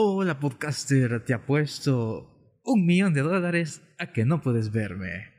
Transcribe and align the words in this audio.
Hola 0.00 0.38
podcaster, 0.38 1.24
te 1.24 1.34
apuesto 1.34 2.60
un 2.62 2.86
millón 2.86 3.14
de 3.14 3.22
dólares 3.22 3.82
a 3.98 4.12
que 4.12 4.24
no 4.24 4.40
puedes 4.40 4.70
verme. 4.70 5.37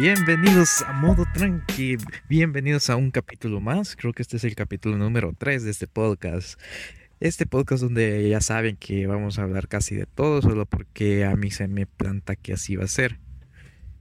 Bienvenidos 0.00 0.80
a 0.88 0.94
Modo 0.94 1.26
Tranqui, 1.34 1.98
bienvenidos 2.26 2.88
a 2.88 2.96
un 2.96 3.10
capítulo 3.10 3.60
más, 3.60 3.96
creo 3.96 4.14
que 4.14 4.22
este 4.22 4.38
es 4.38 4.44
el 4.44 4.54
capítulo 4.54 4.96
número 4.96 5.34
3 5.36 5.62
de 5.62 5.70
este 5.70 5.86
podcast. 5.86 6.58
Este 7.20 7.44
podcast 7.44 7.82
donde 7.82 8.26
ya 8.26 8.40
saben 8.40 8.78
que 8.78 9.06
vamos 9.06 9.38
a 9.38 9.42
hablar 9.42 9.68
casi 9.68 9.94
de 9.94 10.06
todo, 10.06 10.40
solo 10.40 10.64
porque 10.64 11.26
a 11.26 11.36
mí 11.36 11.50
se 11.50 11.68
me 11.68 11.84
planta 11.84 12.34
que 12.34 12.54
así 12.54 12.76
va 12.76 12.84
a 12.84 12.88
ser. 12.88 13.18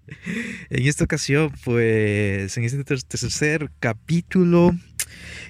En 0.69 0.87
esta 0.87 1.03
ocasión, 1.03 1.51
pues, 1.65 2.57
en 2.57 2.63
este 2.63 2.81
tercer 2.81 3.69
capítulo, 3.81 4.71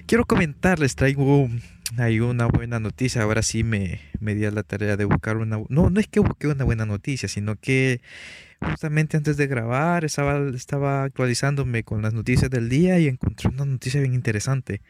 quiero 0.06 0.24
comentarles, 0.24 0.96
traigo 0.96 1.48
hay 1.96 2.18
una 2.18 2.46
buena 2.46 2.80
noticia. 2.80 3.22
Ahora 3.22 3.42
sí 3.42 3.62
me, 3.62 4.00
me 4.18 4.34
di 4.34 4.44
a 4.46 4.50
la 4.50 4.64
tarea 4.64 4.96
de 4.96 5.04
buscar 5.04 5.36
una... 5.36 5.60
No, 5.68 5.90
no 5.90 6.00
es 6.00 6.08
que 6.08 6.20
busqué 6.20 6.48
una 6.48 6.64
buena 6.64 6.86
noticia, 6.86 7.28
sino 7.28 7.56
que 7.56 8.00
justamente 8.60 9.16
antes 9.16 9.36
de 9.36 9.46
grabar 9.46 10.04
estaba, 10.04 10.48
estaba 10.54 11.04
actualizándome 11.04 11.82
con 11.84 12.02
las 12.02 12.14
noticias 12.14 12.50
del 12.50 12.68
día 12.68 12.98
y 12.98 13.08
encontré 13.08 13.48
una 13.48 13.64
noticia 13.64 14.00
bien 14.00 14.14
interesante. 14.14 14.82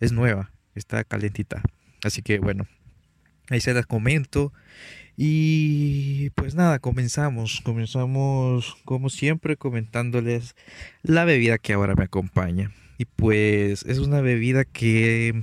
Es 0.00 0.12
nueva, 0.12 0.52
está 0.74 1.04
calentita. 1.04 1.62
Así 2.02 2.22
que 2.22 2.38
bueno, 2.38 2.66
ahí 3.50 3.60
se 3.60 3.74
las 3.74 3.86
comento. 3.86 4.52
Y 5.16 6.30
pues 6.30 6.54
nada, 6.54 6.78
comenzamos. 6.80 7.60
Comenzamos 7.62 8.76
como 8.84 9.10
siempre 9.10 9.56
comentándoles 9.56 10.56
la 11.02 11.24
bebida 11.24 11.58
que 11.58 11.72
ahora 11.72 11.94
me 11.94 12.04
acompaña. 12.04 12.72
Y 12.98 13.04
pues 13.06 13.84
es 13.84 13.98
una 13.98 14.20
bebida 14.20 14.64
que 14.64 15.40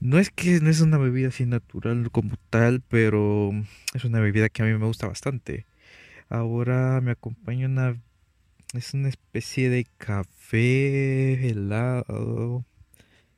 no 0.00 0.18
es 0.18 0.30
que 0.30 0.60
no 0.60 0.70
es 0.70 0.80
una 0.80 0.98
bebida 0.98 1.28
así 1.28 1.46
natural 1.46 2.10
como 2.10 2.36
tal, 2.50 2.82
pero 2.88 3.52
es 3.94 4.04
una 4.04 4.20
bebida 4.20 4.48
que 4.48 4.62
a 4.62 4.66
mí 4.66 4.72
me 4.72 4.86
gusta 4.86 5.08
bastante. 5.08 5.66
Ahora 6.28 7.00
me 7.00 7.12
acompaña 7.12 7.66
una... 7.66 8.00
Es 8.74 8.92
una 8.92 9.08
especie 9.08 9.70
de 9.70 9.86
café 9.96 11.48
helado. 11.48 12.66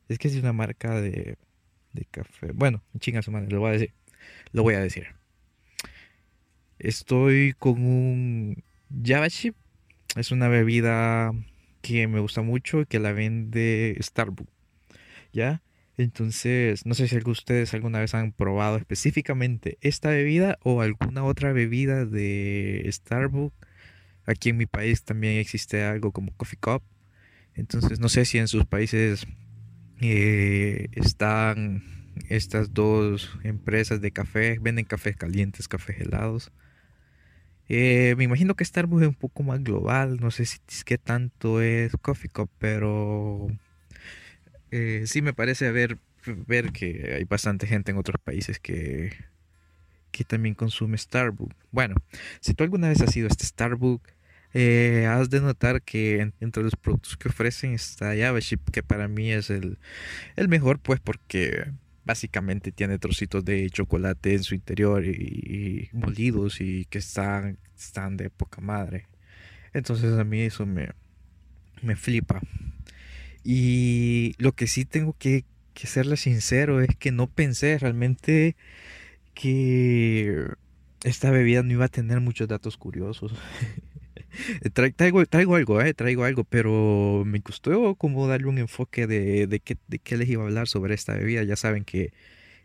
Es 0.09 0.19
que 0.19 0.27
es 0.27 0.35
una 0.37 0.53
marca 0.53 1.01
de, 1.01 1.37
de 1.93 2.05
café. 2.07 2.51
Bueno, 2.53 2.83
chinga 2.99 3.23
su 3.23 3.31
madre, 3.31 3.49
lo 3.51 3.61
voy 3.61 3.71
a 3.71 3.73
decir. 3.73 3.93
Lo 4.53 4.65
voy 4.65 4.75
a 4.75 4.81
decir. 4.81 5.07
Estoy 6.81 7.55
con 7.59 7.85
un 7.85 8.65
Java 9.05 9.31
Chip. 9.31 9.55
Es 10.17 10.33
una 10.33 10.49
bebida 10.49 11.33
que 11.83 12.09
me 12.09 12.19
gusta 12.19 12.43
mucho 12.43 12.81
y 12.81 12.87
que 12.87 12.99
la 12.99 13.13
vende 13.13 13.97
Starbucks. 14.01 14.51
¿Ya? 15.33 15.63
Entonces, 16.01 16.87
no 16.87 16.95
sé 16.95 17.09
si 17.09 17.19
ustedes 17.19 17.75
alguna 17.75 18.01
vez 18.01 18.15
han 18.15 18.33
probado 18.33 18.79
específicamente 18.79 19.77
esta 19.83 20.09
bebida 20.09 20.59
o 20.63 20.81
alguna 20.81 21.25
otra 21.25 21.53
bebida 21.53 22.07
de 22.07 22.89
Starbucks. 22.91 23.55
Aquí 24.25 24.49
en 24.49 24.57
mi 24.57 24.65
país 24.65 25.05
también 25.05 25.39
existe 25.39 25.85
algo 25.85 26.11
como 26.13 26.33
Coffee 26.33 26.59
Cup. 26.59 26.83
Entonces, 27.55 28.01
no 28.01 28.09
sé 28.09 28.25
si 28.25 28.39
en 28.39 28.49
sus 28.49 28.65
países 28.65 29.27
eh, 30.01 30.89
están 30.93 31.83
estas 32.31 32.73
dos 32.73 33.39
empresas 33.43 34.01
de 34.01 34.11
café, 34.11 34.59
venden 34.59 34.87
cafés 34.87 35.17
calientes, 35.17 35.69
cafés 35.69 36.01
helados. 36.01 36.51
Eh, 37.69 38.15
me 38.17 38.25
imagino 38.25 38.55
que 38.55 38.65
Starbucks 38.65 39.03
es 39.03 39.09
un 39.09 39.15
poco 39.15 39.43
más 39.43 39.63
global, 39.63 40.17
no 40.19 40.31
sé 40.31 40.47
si 40.47 40.61
es 40.67 40.83
que 40.83 40.97
tanto 40.97 41.61
es 41.61 41.93
Coffee 42.01 42.31
Cup, 42.31 42.51
pero 42.59 43.49
eh, 44.71 45.05
sí 45.07 45.23
me 45.23 45.33
parece 45.33 45.71
ver, 45.73 45.99
ver 46.47 46.73
que 46.73 47.15
hay 47.17 47.25
bastante 47.25 47.67
gente 47.67 47.91
en 47.91 47.99
otros 47.99 48.21
países 48.23 48.59
que, 48.59 49.13
que 50.11 50.25
también 50.25 50.55
consume 50.55 50.99
Starbucks. 50.99 51.57
Bueno, 51.71 51.97
si 52.41 52.55
tú 52.55 52.65
alguna 52.65 52.89
vez 52.89 53.01
has 53.01 53.17
ido 53.17 53.27
a 53.27 53.31
este 53.31 53.47
Starbucks, 53.47 54.13
eh, 54.53 55.07
has 55.09 55.31
de 55.31 55.41
notar 55.41 55.83
que 55.83 56.33
entre 56.41 56.63
los 56.63 56.75
productos 56.75 57.17
que 57.17 57.29
ofrecen 57.29 57.73
está 57.73 58.15
Chip, 58.41 58.71
que 58.71 58.83
para 58.83 59.07
mí 59.07 59.31
es 59.31 59.51
el, 59.51 59.79
el 60.37 60.49
mejor, 60.49 60.81
pues 60.81 61.01
porque 61.01 61.67
básicamente 62.05 62.73
tiene 62.73 62.99
trocitos 62.99 63.45
de 63.45 63.71
chocolate 63.71 64.35
en 64.35 64.43
su 64.43 64.55
interior 64.55 65.05
y, 65.07 65.89
molidos 65.93 66.61
y 66.61 66.87
que 66.87 66.99
están, 66.99 67.59
están 67.79 68.17
de 68.17 68.31
poca 68.31 68.61
madre. 68.61 69.07
Entonces 69.73 70.19
a 70.19 70.25
mí 70.25 70.41
eso 70.41 70.67
me, 70.67 70.91
me 71.83 71.95
flipa. 71.95 72.41
Y 73.45 74.35
lo 74.39 74.53
que 74.53 74.67
sí 74.67 74.85
tengo 74.85 75.15
que, 75.19 75.45
serle 75.75 76.17
sincero 76.17 76.83
es 76.83 76.95
que 76.97 77.11
no 77.11 77.27
pensé 77.27 77.79
realmente 77.79 78.55
que 79.35 80.47
esta 81.05 81.31
bebida 81.31 81.63
no 81.63 81.73
iba 81.73 81.87
a 81.87 81.89
tener 81.89 82.21
muchos 82.21 82.49
datos 82.49 82.77
curiosos. 82.77 83.33
traigo, 84.97 85.25
traigo 85.27 85.57
algo, 85.57 85.81
eh, 85.81 85.95
traigo 85.95 86.25
algo, 86.25 86.45
pero 86.45 87.23
me 87.25 87.41
costó 87.41 87.95
como 87.95 88.29
darle 88.29 88.49
un 88.49 88.59
enfoque 88.59 89.07
de, 89.07 89.47
de, 89.47 89.61
qué, 89.61 89.79
de 89.89 89.99
qué 89.99 90.17
les 90.19 90.29
iba 90.29 90.43
a 90.43 90.47
hablar 90.47 90.69
sobre 90.69 90.95
esta 90.95 91.15
bebida. 91.15 91.43
Ya 91.45 91.57
saben 91.57 91.85
que 91.85 92.13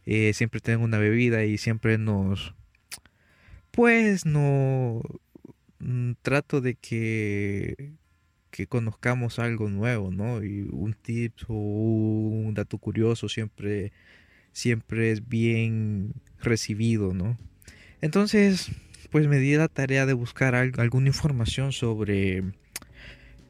eh, 0.05 0.33
siempre 0.33 0.59
tengo 0.59 0.83
una 0.83 0.97
bebida 0.97 1.45
y 1.45 1.57
siempre 1.57 1.97
nos... 1.97 2.53
Pues 3.71 4.25
no... 4.25 5.01
Mm, 5.79 6.13
trato 6.21 6.61
de 6.61 6.75
que 6.75 7.93
que 8.55 8.67
conozcamos 8.67 9.37
algo 9.37 9.69
nuevo, 9.69 10.11
¿no? 10.11 10.41
Y 10.41 10.61
un 10.71 10.93
tip 10.93 11.33
o 11.49 11.53
un 11.53 12.53
dato 12.53 12.77
curioso 12.77 13.27
siempre, 13.27 13.91
siempre 14.53 15.11
es 15.11 15.27
bien 15.27 16.13
recibido, 16.39 17.13
¿no? 17.13 17.37
Entonces, 17.99 18.71
pues 19.11 19.27
me 19.27 19.39
di 19.39 19.55
la 19.55 19.67
tarea 19.67 20.05
de 20.05 20.13
buscar 20.13 20.55
alguna 20.55 21.07
información 21.07 21.73
sobre, 21.73 22.43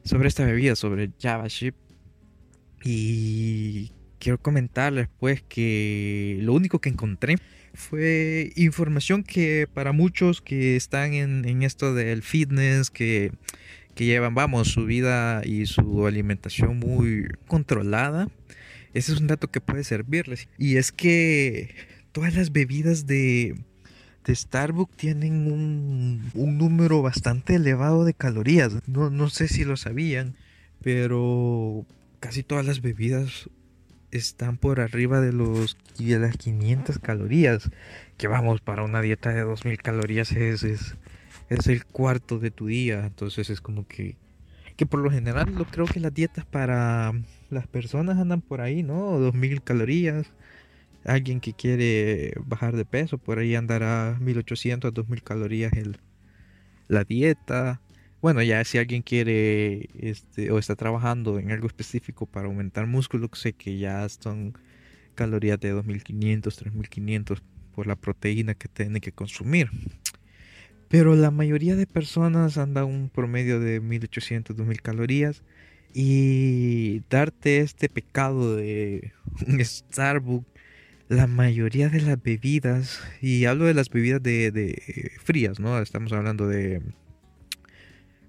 sobre 0.02 0.26
esta 0.26 0.44
bebida, 0.44 0.74
sobre 0.74 1.12
Java 1.22 1.46
Chip. 1.46 1.76
Y 2.82 3.92
quiero 4.18 4.38
comentarles 4.38 5.08
pues 5.20 5.40
que 5.42 6.38
lo 6.40 6.52
único 6.52 6.80
que 6.80 6.88
encontré 6.88 7.36
fue 7.74 8.52
información 8.56 9.22
que 9.22 9.68
para 9.72 9.92
muchos 9.92 10.40
que 10.42 10.74
están 10.74 11.14
en, 11.14 11.44
en 11.48 11.62
esto 11.62 11.94
del 11.94 12.22
fitness, 12.22 12.90
que 12.90 13.30
que 13.96 14.04
llevan, 14.04 14.34
vamos, 14.34 14.68
su 14.68 14.84
vida 14.84 15.40
y 15.44 15.64
su 15.64 16.06
alimentación 16.06 16.78
muy 16.78 17.26
controlada. 17.48 18.28
Ese 18.92 19.12
es 19.12 19.20
un 19.20 19.26
dato 19.26 19.50
que 19.50 19.62
puede 19.62 19.84
servirles. 19.84 20.48
Y 20.58 20.76
es 20.76 20.92
que 20.92 21.74
todas 22.12 22.34
las 22.34 22.52
bebidas 22.52 23.06
de, 23.06 23.56
de 24.26 24.34
Starbucks 24.34 24.96
tienen 24.96 25.50
un, 25.50 26.30
un, 26.34 26.58
número 26.58 27.00
bastante 27.00 27.54
elevado 27.54 28.04
de 28.04 28.12
calorías. 28.12 28.74
No, 28.86 29.08
no 29.08 29.30
sé 29.30 29.48
si 29.48 29.64
lo 29.64 29.78
sabían, 29.78 30.36
pero 30.82 31.86
casi 32.20 32.42
todas 32.42 32.66
las 32.66 32.82
bebidas 32.82 33.48
están 34.10 34.58
por 34.58 34.80
arriba 34.80 35.22
de, 35.22 35.32
los, 35.32 35.78
de 35.98 36.18
las 36.18 36.36
500 36.36 36.98
calorías. 36.98 37.70
Que 38.18 38.28
vamos, 38.28 38.60
para 38.60 38.82
una 38.82 39.00
dieta 39.00 39.30
de 39.30 39.40
2000 39.40 39.78
calorías 39.78 40.32
es, 40.32 40.64
es, 40.64 40.96
es 41.48 41.66
el 41.66 41.84
cuarto 41.84 42.38
de 42.38 42.50
tu 42.50 42.66
día. 42.66 43.06
Entonces 43.06 43.50
es 43.50 43.60
como 43.60 43.86
que, 43.86 44.16
que 44.76 44.86
por 44.86 45.00
lo 45.00 45.10
general 45.10 45.54
lo 45.54 45.64
creo 45.66 45.86
que 45.86 46.00
las 46.00 46.14
dietas 46.14 46.44
para 46.44 47.12
las 47.50 47.66
personas 47.66 48.18
andan 48.18 48.40
por 48.40 48.60
ahí, 48.60 48.82
¿no? 48.82 49.18
2000 49.18 49.62
calorías. 49.62 50.26
Alguien 51.04 51.40
que 51.40 51.52
quiere 51.52 52.34
bajar 52.44 52.74
de 52.76 52.84
peso, 52.84 53.18
por 53.18 53.38
ahí 53.38 53.54
andará 53.54 54.18
1800 54.20 54.88
a 54.88 54.92
2000 54.92 55.22
calorías 55.22 55.72
el, 55.74 55.98
la 56.88 57.04
dieta. 57.04 57.80
Bueno, 58.20 58.42
ya 58.42 58.64
si 58.64 58.78
alguien 58.78 59.02
quiere 59.02 59.88
este, 60.00 60.50
o 60.50 60.58
está 60.58 60.74
trabajando 60.74 61.38
en 61.38 61.52
algo 61.52 61.68
específico 61.68 62.26
para 62.26 62.48
aumentar 62.48 62.86
músculo, 62.86 63.30
sé 63.34 63.52
que 63.52 63.78
ya 63.78 64.08
son 64.08 64.54
calorías 65.14 65.60
de 65.60 65.70
2500, 65.70 66.56
3500 66.56 67.42
por 67.74 67.86
la 67.86 67.94
proteína 67.94 68.54
que 68.54 68.68
tiene 68.68 69.00
que 69.00 69.12
consumir. 69.12 69.70
Pero 70.88 71.16
la 71.16 71.30
mayoría 71.30 71.76
de 71.76 71.86
personas 71.86 72.58
anda 72.58 72.84
un 72.84 73.10
promedio 73.10 73.58
de 73.60 73.80
1800, 73.80 74.56
2000 74.56 74.82
calorías. 74.82 75.42
Y 75.92 77.02
darte 77.08 77.60
este 77.60 77.88
pecado 77.88 78.56
de 78.56 79.12
un 79.46 79.64
Starbucks, 79.64 80.46
la 81.08 81.26
mayoría 81.26 81.88
de 81.88 82.02
las 82.02 82.22
bebidas, 82.22 83.00
y 83.22 83.46
hablo 83.46 83.64
de 83.64 83.74
las 83.74 83.88
bebidas 83.88 84.22
de, 84.22 85.12
frías, 85.24 85.58
¿no? 85.58 85.78
Estamos 85.78 86.12
hablando 86.12 86.48
de, 86.48 86.82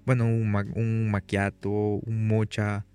bueno, 0.06 0.26
un, 0.26 0.54
un 0.76 1.10
macchiato, 1.10 1.70
un 1.70 2.26
mocha, 2.26 2.86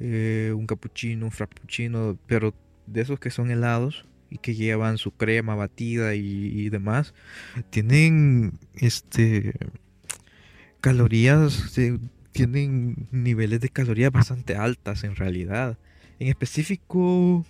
eh, 0.00 0.52
un 0.56 0.66
cappuccino, 0.66 1.26
un 1.26 1.32
frappuccino, 1.32 2.18
pero 2.26 2.54
de 2.86 3.02
esos 3.02 3.20
que 3.20 3.30
son 3.30 3.50
helados 3.50 4.06
y 4.30 4.38
que 4.38 4.54
llevan 4.54 4.96
su 4.98 5.10
crema 5.10 5.54
batida 5.54 6.14
y, 6.14 6.68
demás, 6.70 7.14
tienen 7.70 8.58
este 8.74 9.54
calorías, 10.80 11.74
tienen 12.32 13.08
niveles 13.10 13.60
de 13.60 13.68
calorías 13.68 14.12
bastante 14.12 14.56
altas 14.56 15.04
en 15.04 15.16
realidad. 15.16 15.78
En 16.18 16.28
específico, 16.28 17.44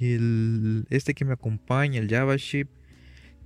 el, 0.00 0.86
este 0.90 1.14
que 1.14 1.24
me 1.24 1.34
acompaña, 1.34 2.00
el 2.00 2.08
Java 2.08 2.36
Chip, 2.38 2.68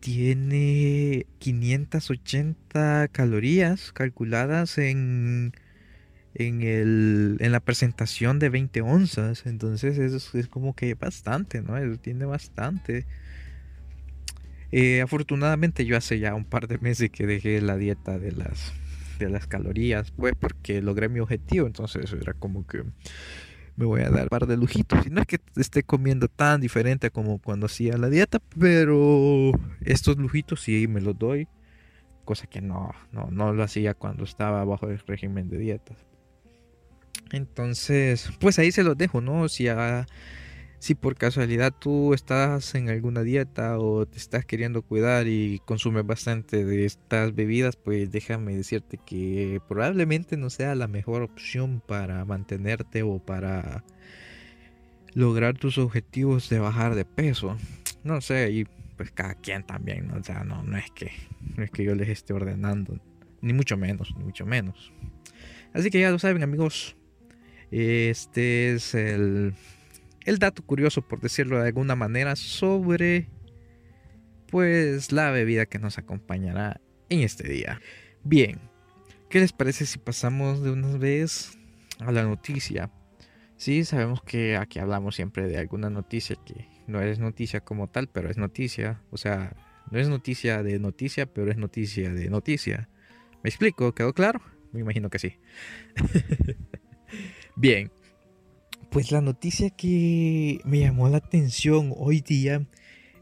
tiene 0.00 1.26
580 1.38 3.08
calorías 3.08 3.92
calculadas 3.92 4.78
en, 4.78 5.52
en, 6.34 6.62
el, 6.62 7.36
en 7.40 7.52
la 7.52 7.60
presentación 7.60 8.38
de 8.38 8.48
20 8.48 8.82
onzas. 8.82 9.46
Entonces 9.46 9.98
es, 9.98 10.34
es 10.34 10.48
como 10.48 10.74
que 10.74 10.94
bastante, 10.94 11.62
¿no? 11.62 11.74
tiene 11.98 12.24
bastante. 12.24 13.06
Eh, 14.72 15.00
afortunadamente 15.00 15.84
yo 15.84 15.96
hace 15.96 16.18
ya 16.18 16.34
un 16.34 16.44
par 16.44 16.68
de 16.68 16.78
meses 16.78 17.10
que 17.10 17.26
dejé 17.26 17.60
la 17.60 17.76
dieta 17.76 18.18
de 18.18 18.32
las, 18.32 18.72
de 19.18 19.28
las 19.28 19.46
calorías, 19.46 20.12
pues 20.12 20.34
porque 20.38 20.80
logré 20.80 21.08
mi 21.08 21.20
objetivo. 21.20 21.66
Entonces 21.66 22.12
era 22.12 22.34
como 22.34 22.66
que 22.66 22.84
me 23.76 23.86
voy 23.86 24.02
a 24.02 24.10
dar 24.10 24.24
un 24.24 24.28
par 24.28 24.46
de 24.46 24.56
lujitos. 24.56 25.06
Y 25.06 25.10
no 25.10 25.22
es 25.22 25.26
que 25.26 25.38
esté 25.56 25.82
comiendo 25.82 26.28
tan 26.28 26.60
diferente 26.60 27.10
como 27.10 27.38
cuando 27.38 27.66
hacía 27.66 27.96
la 27.96 28.08
dieta, 28.08 28.38
pero 28.58 29.52
estos 29.80 30.16
lujitos 30.18 30.60
sí 30.62 30.86
me 30.86 31.00
los 31.00 31.18
doy. 31.18 31.48
Cosa 32.24 32.46
que 32.46 32.60
no, 32.60 32.92
no, 33.10 33.28
no 33.32 33.52
lo 33.52 33.62
hacía 33.64 33.94
cuando 33.94 34.22
estaba 34.22 34.64
bajo 34.64 34.88
el 34.88 34.98
régimen 35.00 35.48
de 35.48 35.58
dietas. 35.58 36.09
Entonces, 37.32 38.30
pues 38.40 38.58
ahí 38.58 38.72
se 38.72 38.82
los 38.82 38.96
dejo, 38.98 39.20
¿no? 39.20 39.48
Si 39.48 39.68
a, 39.68 40.06
si 40.80 40.94
por 40.94 41.16
casualidad 41.16 41.72
tú 41.78 42.14
estás 42.14 42.74
en 42.74 42.88
alguna 42.88 43.22
dieta 43.22 43.78
o 43.78 44.06
te 44.06 44.18
estás 44.18 44.44
queriendo 44.46 44.82
cuidar 44.82 45.28
y 45.28 45.60
consumes 45.66 46.06
bastante 46.06 46.64
de 46.64 46.86
estas 46.86 47.34
bebidas, 47.34 47.76
pues 47.76 48.10
déjame 48.10 48.56
decirte 48.56 48.98
que 49.04 49.60
probablemente 49.68 50.36
no 50.36 50.50
sea 50.50 50.74
la 50.74 50.88
mejor 50.88 51.22
opción 51.22 51.82
para 51.86 52.24
mantenerte 52.24 53.02
o 53.02 53.18
para 53.18 53.84
lograr 55.14 55.58
tus 55.58 55.78
objetivos 55.78 56.48
de 56.48 56.58
bajar 56.60 56.94
de 56.94 57.04
peso. 57.04 57.56
No 58.02 58.20
sé, 58.20 58.50
y 58.50 58.66
pues 58.96 59.10
cada 59.12 59.34
quien 59.34 59.62
también, 59.64 60.08
¿no? 60.08 60.14
O 60.14 60.44
no, 60.44 60.62
no 60.62 60.76
es 60.76 60.90
que 60.90 61.10
no 61.56 61.62
es 61.62 61.70
que 61.70 61.84
yo 61.84 61.94
les 61.94 62.08
esté 62.08 62.32
ordenando, 62.32 62.98
ni 63.42 63.52
mucho 63.52 63.76
menos, 63.76 64.14
ni 64.16 64.24
mucho 64.24 64.46
menos. 64.46 64.92
Así 65.72 65.90
que 65.90 66.00
ya 66.00 66.10
lo 66.10 66.18
saben, 66.18 66.42
amigos. 66.42 66.96
Este 67.70 68.72
es 68.72 68.94
el 68.94 69.54
dato 70.38 70.62
curioso, 70.62 71.02
por 71.02 71.20
decirlo 71.20 71.60
de 71.60 71.68
alguna 71.68 71.96
manera, 71.96 72.36
sobre 72.36 73.28
pues 74.50 75.12
la 75.12 75.30
bebida 75.30 75.66
que 75.66 75.78
nos 75.78 75.98
acompañará 75.98 76.80
en 77.08 77.20
este 77.20 77.48
día. 77.48 77.80
Bien, 78.24 78.60
¿qué 79.28 79.40
les 79.40 79.52
parece 79.52 79.86
si 79.86 79.98
pasamos 79.98 80.62
de 80.62 80.70
una 80.70 80.96
vez 80.96 81.56
a 82.00 82.12
la 82.12 82.24
noticia? 82.24 82.90
Sí, 83.56 83.84
sabemos 83.84 84.22
que 84.22 84.56
aquí 84.56 84.78
hablamos 84.78 85.14
siempre 85.14 85.46
de 85.46 85.58
alguna 85.58 85.90
noticia 85.90 86.36
que 86.44 86.68
no 86.86 87.00
es 87.00 87.18
noticia 87.18 87.60
como 87.60 87.88
tal, 87.88 88.08
pero 88.08 88.30
es 88.30 88.36
noticia. 88.36 89.02
O 89.10 89.16
sea, 89.16 89.54
no 89.90 89.98
es 89.98 90.08
noticia 90.08 90.62
de 90.62 90.78
noticia, 90.78 91.26
pero 91.26 91.50
es 91.50 91.56
noticia 91.56 92.10
de 92.10 92.30
noticia. 92.30 92.88
¿Me 93.42 93.50
explico? 93.50 93.94
¿Quedó 93.94 94.12
claro? 94.12 94.40
Me 94.72 94.80
imagino 94.80 95.10
que 95.10 95.18
sí. 95.18 95.38
Bien, 97.60 97.92
pues 98.90 99.12
la 99.12 99.20
noticia 99.20 99.68
que 99.68 100.62
me 100.64 100.80
llamó 100.80 101.10
la 101.10 101.18
atención 101.18 101.92
hoy 101.94 102.22
día 102.22 102.66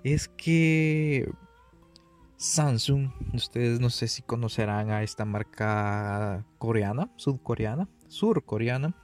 es 0.05 0.29
que 0.29 1.29
Samsung, 2.37 3.11
ustedes 3.35 3.81
no 3.81 3.91
sé 3.91 4.07
si 4.07 4.23
conocerán 4.23 4.91
a 4.93 5.03
esta 5.03 5.25
marca 5.25 6.47
coreana, 6.59 7.11
sudcoreana, 7.17 7.89
surcoreana. 8.07 8.95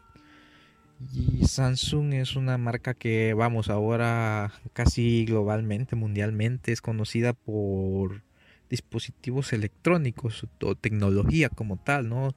Y 1.12 1.44
Samsung 1.46 2.14
es 2.14 2.36
una 2.36 2.56
marca 2.56 2.94
que, 2.94 3.34
vamos, 3.34 3.70
ahora 3.70 4.52
casi 4.72 5.24
globalmente, 5.24 5.96
mundialmente, 5.96 6.70
es 6.70 6.80
conocida 6.80 7.32
por 7.32 8.22
dispositivos 8.70 9.52
electrónicos 9.52 10.46
o 10.62 10.76
tecnología 10.76 11.48
como 11.48 11.76
tal, 11.76 12.08
¿no? 12.08 12.36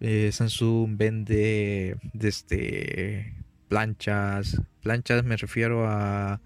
Eh, 0.00 0.30
Samsung 0.32 0.96
vende 0.96 1.96
desde 2.12 3.32
planchas. 3.68 4.60
Planchas 4.82 5.24
me 5.24 5.36
refiero 5.36 5.86
a, 5.88 6.40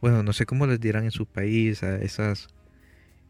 bueno, 0.00 0.22
no 0.22 0.32
sé 0.32 0.46
cómo 0.46 0.66
les 0.66 0.80
dirán 0.80 1.04
en 1.04 1.10
su 1.10 1.26
país, 1.26 1.82
a 1.82 1.96
esas, 1.96 2.48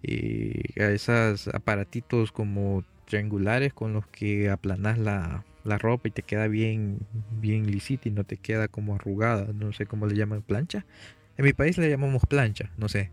y 0.02 0.80
a 0.80 0.90
esos 0.90 1.48
aparatitos 1.48 2.32
como 2.32 2.84
triangulares 3.06 3.72
con 3.74 3.92
los 3.92 4.06
que 4.08 4.50
aplanas 4.50 4.98
la, 4.98 5.44
la 5.64 5.78
ropa 5.78 6.08
y 6.08 6.12
te 6.12 6.22
queda 6.22 6.48
bien, 6.48 6.98
bien 7.40 7.66
lisita 7.70 8.08
y 8.08 8.12
no 8.12 8.24
te 8.24 8.36
queda 8.36 8.68
como 8.68 8.94
arrugada. 8.94 9.52
No 9.52 9.72
sé 9.72 9.86
cómo 9.86 10.06
le 10.06 10.16
llaman 10.16 10.42
plancha. 10.42 10.84
En 11.36 11.44
mi 11.44 11.52
país 11.52 11.78
le 11.78 11.90
llamamos 11.90 12.22
plancha, 12.28 12.70
no 12.76 12.88
sé. 12.88 13.10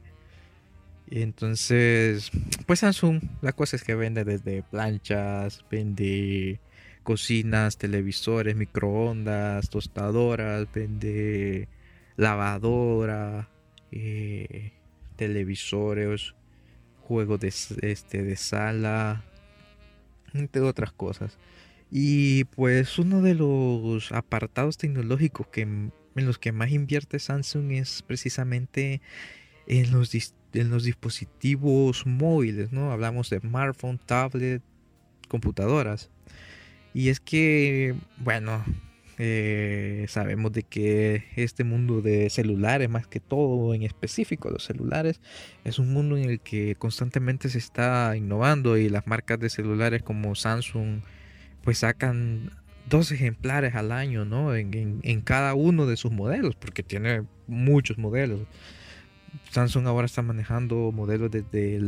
Entonces, 1.11 2.31
pues 2.67 2.79
Samsung, 2.79 3.21
la 3.41 3.51
cosa 3.53 3.75
es 3.75 3.83
que 3.83 3.95
vende 3.95 4.25
desde 4.25 4.61
planchas, 4.61 5.65
vende 5.71 6.59
cocinas, 7.01 7.77
televisores, 7.77 8.55
microondas, 8.55 9.69
tostadoras, 9.69 10.67
vende 10.71 11.67
lavadora, 12.15 13.49
eh, 13.91 14.73
televisores, 15.15 16.35
juegos 17.01 17.39
de, 17.39 17.47
este, 17.47 18.23
de 18.23 18.35
sala, 18.35 19.23
entre 20.35 20.61
otras 20.61 20.91
cosas. 20.91 21.39
Y 21.89 22.43
pues 22.43 22.99
uno 22.99 23.23
de 23.23 23.33
los 23.33 24.11
apartados 24.11 24.77
tecnológicos 24.77 25.47
que, 25.47 25.61
en 25.61 25.91
los 26.13 26.37
que 26.37 26.51
más 26.51 26.69
invierte 26.69 27.17
Samsung 27.17 27.71
es 27.71 28.03
precisamente 28.03 29.01
en 29.65 29.91
los, 29.91 30.11
en 30.53 30.69
los 30.69 30.83
dispositivos 30.83 32.05
móviles, 32.05 32.71
¿no? 32.71 32.91
Hablamos 32.91 33.29
de 33.29 33.39
smartphone, 33.39 33.99
tablet, 34.05 34.61
computadoras. 35.27 36.09
Y 36.93 37.09
es 37.09 37.19
que, 37.19 37.95
bueno, 38.17 38.63
eh, 39.21 40.05
sabemos 40.07 40.53
de 40.53 40.63
que 40.63 41.25
este 41.35 41.63
mundo 41.63 42.01
de 42.01 42.29
celulares, 42.29 42.89
más 42.89 43.05
que 43.05 43.19
todo 43.19 43.73
en 43.73 43.83
específico 43.83 44.49
los 44.49 44.63
celulares, 44.63 45.21
es 45.65 45.77
un 45.77 45.93
mundo 45.93 46.17
en 46.17 46.29
el 46.29 46.39
que 46.39 46.75
constantemente 46.75 47.49
se 47.49 47.57
está 47.57 48.15
innovando 48.15 48.77
y 48.77 48.89
las 48.89 49.07
marcas 49.07 49.39
de 49.39 49.49
celulares 49.49 50.03
como 50.03 50.35
Samsung 50.35 51.01
pues 51.63 51.79
sacan 51.79 52.51
dos 52.89 53.11
ejemplares 53.11 53.75
al 53.75 53.91
año, 53.91 54.25
¿no? 54.25 54.55
En, 54.55 55.01
en 55.03 55.21
cada 55.21 55.53
uno 55.53 55.85
de 55.85 55.97
sus 55.97 56.11
modelos, 56.11 56.55
porque 56.55 56.81
tiene 56.81 57.23
muchos 57.45 57.97
modelos. 57.97 58.41
Samsung 59.51 59.87
ahora 59.87 60.05
está 60.05 60.21
manejando 60.21 60.91
modelos 60.91 61.31
desde, 61.31 61.79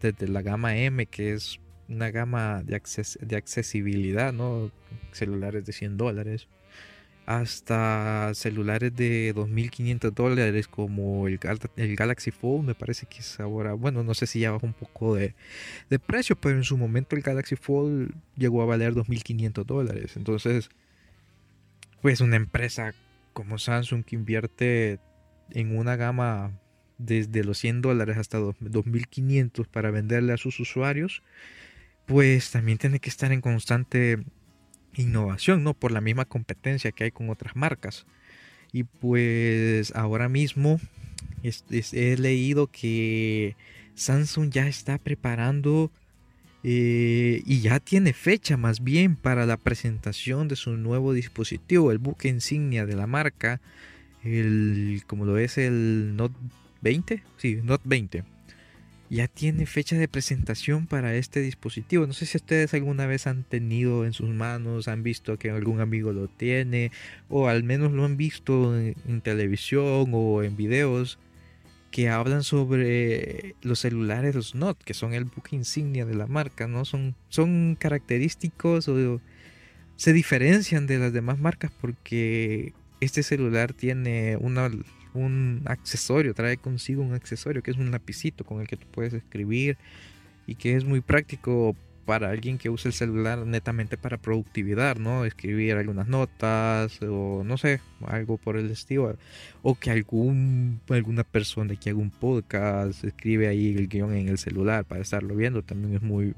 desde 0.00 0.28
la 0.28 0.42
gama 0.42 0.76
M, 0.76 1.06
que 1.06 1.32
es 1.32 1.60
una 1.88 2.10
gama 2.10 2.62
de, 2.62 2.80
de 3.20 3.36
accesibilidad, 3.36 4.32
¿no? 4.32 4.70
Celulares 5.12 5.64
de 5.64 5.72
100 5.72 5.96
dólares, 5.96 6.48
hasta 7.26 8.32
celulares 8.34 8.94
de 8.94 9.34
2.500 9.34 10.12
dólares 10.12 10.68
como 10.68 11.26
el, 11.26 11.38
el, 11.76 11.96
Galaxy 11.96 12.30
Fold, 12.30 12.66
me 12.66 12.74
parece 12.74 13.06
que 13.06 13.18
es 13.18 13.40
ahora, 13.40 13.72
bueno, 13.74 14.02
no 14.02 14.14
sé 14.14 14.26
si 14.26 14.40
ya 14.40 14.50
bajó 14.50 14.66
un 14.66 14.74
poco 14.74 15.14
de, 15.14 15.34
de 15.88 15.98
precio, 15.98 16.36
pero 16.36 16.56
en 16.56 16.64
su 16.64 16.76
momento 16.76 17.16
el 17.16 17.22
Galaxy 17.22 17.56
Fold 17.56 18.14
llegó 18.36 18.62
a 18.62 18.66
valer 18.66 18.94
2.500 18.94 19.64
dólares. 19.64 20.16
Entonces, 20.16 20.68
pues 22.02 22.20
una 22.20 22.36
empresa 22.36 22.94
como 23.32 23.58
Samsung 23.58 24.04
que 24.04 24.16
invierte 24.16 25.00
en 25.50 25.76
una 25.76 25.96
gama 25.96 26.52
desde 26.98 27.44
los 27.44 27.58
100 27.58 27.82
dólares 27.82 28.16
hasta 28.16 28.38
2.500 28.38 29.66
para 29.66 29.90
venderle 29.90 30.32
a 30.32 30.36
sus 30.36 30.60
usuarios, 30.60 31.22
pues 32.06 32.50
también 32.50 32.78
tiene 32.78 33.00
que 33.00 33.10
estar 33.10 33.32
en 33.32 33.40
constante 33.40 34.22
innovación, 34.94 35.64
¿no? 35.64 35.74
Por 35.74 35.92
la 35.92 36.00
misma 36.00 36.24
competencia 36.24 36.92
que 36.92 37.04
hay 37.04 37.10
con 37.10 37.30
otras 37.30 37.56
marcas. 37.56 38.06
Y 38.72 38.84
pues 38.84 39.94
ahora 39.94 40.28
mismo 40.28 40.80
he 41.42 42.16
leído 42.16 42.66
que 42.68 43.56
Samsung 43.94 44.50
ya 44.50 44.66
está 44.66 44.98
preparando 44.98 45.90
eh, 46.62 47.42
y 47.44 47.60
ya 47.60 47.78
tiene 47.78 48.12
fecha 48.12 48.56
más 48.56 48.82
bien 48.82 49.16
para 49.16 49.46
la 49.46 49.56
presentación 49.56 50.48
de 50.48 50.56
su 50.56 50.76
nuevo 50.76 51.12
dispositivo, 51.12 51.92
el 51.92 51.98
buque 51.98 52.28
insignia 52.28 52.86
de 52.86 52.96
la 52.96 53.06
marca, 53.06 53.60
el 54.24 55.02
como 55.06 55.26
lo 55.26 55.36
es 55.36 55.58
el 55.58 56.16
Note 56.16 56.34
20, 56.84 57.22
sí, 57.38 57.60
Note 57.62 57.82
20 57.86 58.34
ya 59.10 59.28
tiene 59.28 59.66
fecha 59.66 59.96
de 59.96 60.08
presentación 60.08 60.86
para 60.86 61.14
este 61.14 61.40
dispositivo. 61.40 62.06
No 62.06 62.12
sé 62.12 62.26
si 62.26 62.36
ustedes 62.36 62.74
alguna 62.74 63.06
vez 63.06 63.26
han 63.26 63.44
tenido 63.44 64.04
en 64.04 64.12
sus 64.12 64.30
manos, 64.30 64.88
han 64.88 65.02
visto 65.02 65.38
que 65.38 65.50
algún 65.50 65.80
amigo 65.80 66.12
lo 66.12 66.28
tiene, 66.28 66.90
o 67.28 67.48
al 67.48 67.62
menos 67.62 67.92
lo 67.92 68.04
han 68.04 68.16
visto 68.16 68.76
en, 68.76 69.20
televisión 69.20 70.10
o 70.12 70.42
en 70.42 70.56
videos 70.56 71.18
que 71.90 72.08
hablan 72.08 72.42
sobre 72.42 73.54
los 73.62 73.78
celulares, 73.80 74.34
los 74.34 74.54
Note, 74.56 74.82
que 74.84 74.94
son 74.94 75.14
el 75.14 75.26
buque 75.26 75.54
insignia 75.54 76.04
de 76.04 76.14
la 76.14 76.26
marca, 76.26 76.66
¿no? 76.66 76.84
Son, 76.84 77.14
son 77.28 77.76
característicos 77.78 78.88
o 78.88 79.20
se 79.96 80.12
diferencian 80.12 80.88
de 80.88 80.98
las 80.98 81.12
demás 81.12 81.38
marcas 81.38 81.70
porque 81.80 82.72
este 83.00 83.22
celular 83.22 83.74
tiene 83.74 84.36
una 84.38 84.68
un 85.14 85.62
accesorio, 85.66 86.34
trae 86.34 86.56
consigo 86.56 87.02
un 87.02 87.14
accesorio 87.14 87.62
que 87.62 87.70
es 87.70 87.76
un 87.76 87.90
lapicito 87.90 88.44
con 88.44 88.60
el 88.60 88.66
que 88.66 88.76
tú 88.76 88.86
puedes 88.90 89.12
escribir 89.14 89.78
y 90.46 90.56
que 90.56 90.76
es 90.76 90.84
muy 90.84 91.00
práctico 91.00 91.76
para 92.04 92.30
alguien 92.30 92.58
que 92.58 92.70
usa 92.70 92.88
el 92.88 92.92
celular 92.92 93.46
netamente 93.46 93.96
para 93.96 94.18
productividad, 94.18 94.96
¿no? 94.96 95.24
Escribir 95.24 95.76
algunas 95.76 96.06
notas 96.06 97.00
o 97.02 97.42
no 97.44 97.56
sé, 97.56 97.80
algo 98.06 98.36
por 98.36 98.56
el 98.56 98.70
estilo. 98.70 99.16
O 99.62 99.74
que 99.74 99.90
algún, 99.90 100.80
alguna 100.88 101.24
persona 101.24 101.74
que 101.76 101.90
haga 101.90 101.98
un 101.98 102.10
podcast 102.10 103.04
escribe 103.04 103.48
ahí 103.48 103.74
el 103.74 103.88
guion 103.88 104.14
en 104.14 104.28
el 104.28 104.38
celular 104.38 104.84
para 104.84 105.00
estarlo 105.00 105.34
viendo, 105.34 105.62
también 105.62 105.94
es 105.94 106.02
muy, 106.02 106.34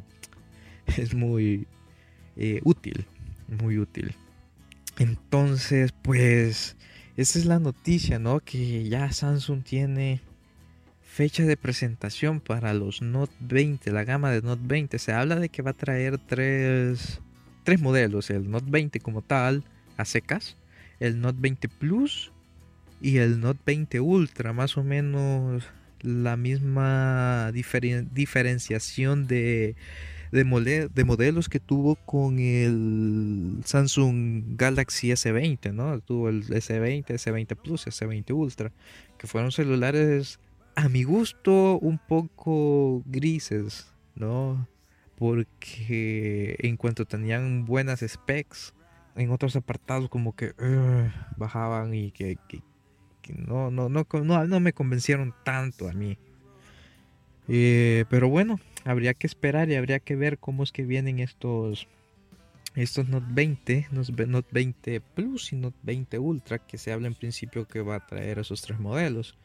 es 0.96 1.14
muy 1.14 1.66
eh, 2.36 2.60
útil, 2.64 3.04
muy 3.48 3.78
útil. 3.78 4.14
Entonces, 4.98 5.92
pues 6.02 6.76
esa 7.16 7.38
es 7.38 7.46
la 7.46 7.58
noticia, 7.58 8.18
¿no? 8.18 8.40
Que 8.40 8.88
ya 8.88 9.10
Samsung 9.10 9.62
tiene 9.62 10.20
fecha 11.02 11.44
de 11.44 11.56
presentación 11.56 12.40
para 12.40 12.74
los 12.74 13.00
Note 13.00 13.34
20, 13.40 13.90
la 13.90 14.04
gama 14.04 14.30
de 14.30 14.42
Note 14.42 14.62
20. 14.66 14.98
Se 14.98 15.12
habla 15.12 15.36
de 15.36 15.48
que 15.48 15.62
va 15.62 15.70
a 15.70 15.74
traer 15.74 16.18
tres, 16.18 17.20
tres 17.64 17.80
modelos, 17.80 18.28
el 18.28 18.50
Note 18.50 18.66
20 18.68 19.00
como 19.00 19.22
tal, 19.22 19.64
a 19.96 20.04
secas, 20.04 20.58
el 21.00 21.20
Note 21.20 21.38
20 21.40 21.68
Plus 21.70 22.32
y 23.00 23.16
el 23.16 23.40
Note 23.40 23.60
20 23.64 24.00
Ultra, 24.00 24.52
más 24.52 24.76
o 24.76 24.84
menos 24.84 25.64
la 26.02 26.36
misma 26.36 27.50
diferenciación 27.52 29.26
de 29.26 29.74
de, 30.30 30.88
de 30.92 31.04
modelos 31.04 31.48
que 31.48 31.60
tuvo 31.60 31.96
con 31.96 32.38
el 32.38 33.60
Samsung 33.64 34.56
Galaxy 34.56 35.08
S20, 35.08 35.72
¿no? 35.72 36.00
Tuvo 36.00 36.28
el 36.28 36.44
S20, 36.46 37.06
S20 37.06 37.56
Plus, 37.56 37.86
S20 37.86 38.32
Ultra, 38.34 38.72
que 39.18 39.26
fueron 39.26 39.52
celulares 39.52 40.38
a 40.74 40.88
mi 40.88 41.04
gusto 41.04 41.78
un 41.78 41.98
poco 41.98 43.02
grises, 43.06 43.92
¿no? 44.14 44.68
Porque 45.16 46.56
en 46.58 46.76
cuanto 46.76 47.06
tenían 47.06 47.64
buenas 47.64 48.04
specs, 48.06 48.74
en 49.16 49.30
otros 49.30 49.56
apartados 49.56 50.10
como 50.10 50.36
que 50.36 50.52
bajaban 51.36 51.94
y 51.94 52.10
que, 52.10 52.38
no, 53.34 53.70
no, 53.70 53.88
no, 53.88 54.06
no, 54.12 54.46
no 54.46 54.60
me 54.60 54.72
convencieron 54.72 55.34
tanto 55.44 55.88
a 55.88 55.92
mí. 55.92 56.18
Eh, 57.48 58.04
pero 58.10 58.28
bueno, 58.28 58.60
habría 58.86 59.14
que 59.14 59.26
esperar 59.26 59.68
y 59.68 59.74
habría 59.74 59.98
que 59.98 60.16
ver 60.16 60.38
cómo 60.38 60.62
es 60.62 60.72
que 60.72 60.84
vienen 60.84 61.18
estos 61.18 61.88
estos 62.76 63.08
Note 63.08 63.26
20, 63.30 63.88
Note 63.90 64.48
20 64.52 65.00
Plus 65.00 65.52
y 65.52 65.56
Note 65.56 65.78
20 65.82 66.18
Ultra, 66.18 66.58
que 66.58 66.78
se 66.78 66.92
habla 66.92 67.08
en 67.08 67.14
principio 67.14 67.66
que 67.66 67.80
va 67.80 67.96
a 67.96 68.06
traer 68.06 68.38
esos 68.38 68.60
tres 68.62 68.78
modelos. 68.78 69.36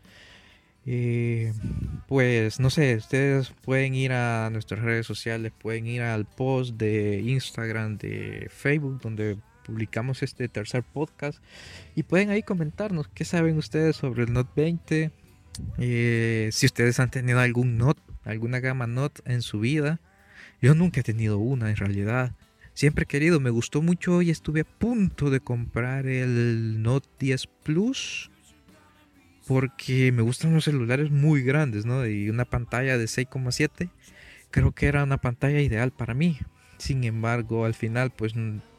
Eh, 0.85 1.53
pues 2.07 2.59
no 2.59 2.69
sé, 2.69 2.95
ustedes 2.95 3.53
pueden 3.61 3.95
ir 3.95 4.11
a 4.11 4.49
nuestras 4.49 4.81
redes 4.81 5.05
sociales, 5.05 5.53
pueden 5.57 5.87
ir 5.87 6.01
al 6.01 6.25
post 6.25 6.75
de 6.75 7.21
Instagram, 7.21 7.97
de 7.97 8.47
Facebook, 8.49 8.99
donde 9.01 9.37
publicamos 9.65 10.23
este 10.23 10.49
tercer 10.49 10.83
podcast 10.83 11.41
y 11.95 12.03
pueden 12.03 12.31
ahí 12.31 12.43
comentarnos 12.43 13.07
qué 13.07 13.23
saben 13.23 13.57
ustedes 13.57 13.95
sobre 13.95 14.23
el 14.23 14.33
Note 14.33 14.51
20, 14.55 15.11
eh, 15.77 16.49
si 16.51 16.65
ustedes 16.65 16.99
han 16.99 17.11
tenido 17.11 17.39
algún 17.39 17.77
Note, 17.77 18.01
alguna 18.23 18.59
gama 18.59 18.87
Note 18.87 19.21
en 19.25 19.41
su 19.41 19.59
vida. 19.59 19.99
Yo 20.61 20.75
nunca 20.75 20.99
he 20.99 21.03
tenido 21.03 21.37
una 21.37 21.69
en 21.69 21.75
realidad. 21.75 22.35
Siempre 22.73 23.03
he 23.03 23.07
querido, 23.07 23.39
me 23.39 23.49
gustó 23.49 23.81
mucho 23.81 24.21
y 24.21 24.29
estuve 24.29 24.61
a 24.61 24.65
punto 24.65 25.29
de 25.29 25.39
comprar 25.39 26.07
el 26.07 26.81
Note 26.81 27.09
10 27.19 27.47
Plus. 27.63 28.31
Porque 29.47 30.11
me 30.11 30.21
gustan 30.21 30.53
los 30.53 30.65
celulares 30.65 31.11
muy 31.11 31.41
grandes, 31.41 31.85
¿no? 31.85 32.05
Y 32.05 32.29
una 32.29 32.45
pantalla 32.45 32.97
de 32.97 33.05
6,7. 33.05 33.89
Creo 34.51 34.71
que 34.71 34.87
era 34.87 35.03
una 35.03 35.17
pantalla 35.17 35.61
ideal 35.61 35.91
para 35.91 36.13
mí. 36.13 36.39
Sin 36.77 37.03
embargo, 37.03 37.65
al 37.65 37.73
final 37.73 38.11
pues 38.11 38.33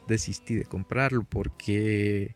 desistí 0.09 0.55
de 0.55 0.65
comprarlo 0.65 1.25
porque 1.25 2.35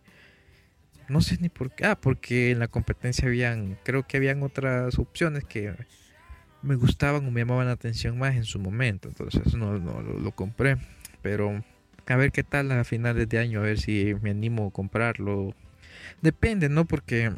no 1.09 1.21
sé 1.21 1.39
ni 1.41 1.49
por 1.49 1.71
qué. 1.71 1.87
Ah, 1.87 2.01
porque 2.01 2.51
en 2.51 2.59
la 2.59 2.69
competencia 2.69 3.29
habían, 3.29 3.79
creo 3.85 4.07
que 4.07 4.17
habían 4.17 4.43
otras 4.43 4.99
opciones 4.99 5.45
que 5.45 5.75
me 6.67 6.77
gustaban 6.77 7.27
o 7.27 7.31
me 7.31 7.41
llamaban 7.41 7.67
la 7.67 7.73
atención 7.73 8.19
más 8.19 8.35
en 8.35 8.45
su 8.45 8.59
momento. 8.59 9.09
Entonces 9.09 9.55
no, 9.55 9.79
no 9.79 10.03
lo, 10.03 10.31
compré. 10.33 10.77
Pero 11.23 11.63
a 12.07 12.17
ver 12.17 12.33
qué 12.33 12.43
tal 12.43 12.71
a 12.73 12.85
finales 12.85 13.29
de 13.29 13.39
año, 13.39 13.61
a 13.61 13.63
ver 13.63 13.79
si 13.79 14.15
me 14.23 14.31
animo 14.31 14.69
a 14.69 14.71
comprarlo. 14.71 15.55
Depende, 16.23 16.69
¿no? 16.69 16.85
Porque 16.85 17.33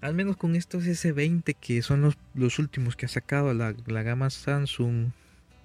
al 0.00 0.14
menos 0.14 0.36
con 0.36 0.56
estos 0.56 0.84
S20 0.84 1.56
que 1.58 1.82
son 1.82 2.02
los, 2.02 2.18
los 2.34 2.58
últimos 2.58 2.96
que 2.96 3.06
ha 3.06 3.08
sacado 3.08 3.54
la, 3.54 3.74
la 3.86 4.02
gama 4.02 4.30
Samsung. 4.30 5.10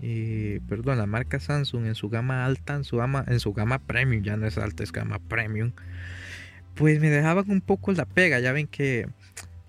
Eh, 0.01 0.59
perdón, 0.67 0.97
la 0.97 1.05
marca 1.05 1.39
Samsung 1.39 1.85
en 1.85 1.95
su 1.95 2.09
gama 2.09 2.45
alta, 2.45 2.75
en 2.75 2.83
su 2.83 2.97
gama, 2.97 3.23
en 3.27 3.39
su 3.39 3.53
gama 3.53 3.79
premium, 3.79 4.23
ya 4.23 4.35
no 4.35 4.45
es 4.45 4.57
alta, 4.57 4.83
es 4.83 4.91
gama 4.91 5.19
premium 5.19 5.71
pues 6.75 6.99
me 6.99 7.09
dejaban 7.09 7.49
un 7.49 7.61
poco 7.61 7.91
la 7.93 8.05
pega. 8.05 8.39
Ya 8.39 8.51
ven 8.51 8.67
que, 8.67 9.07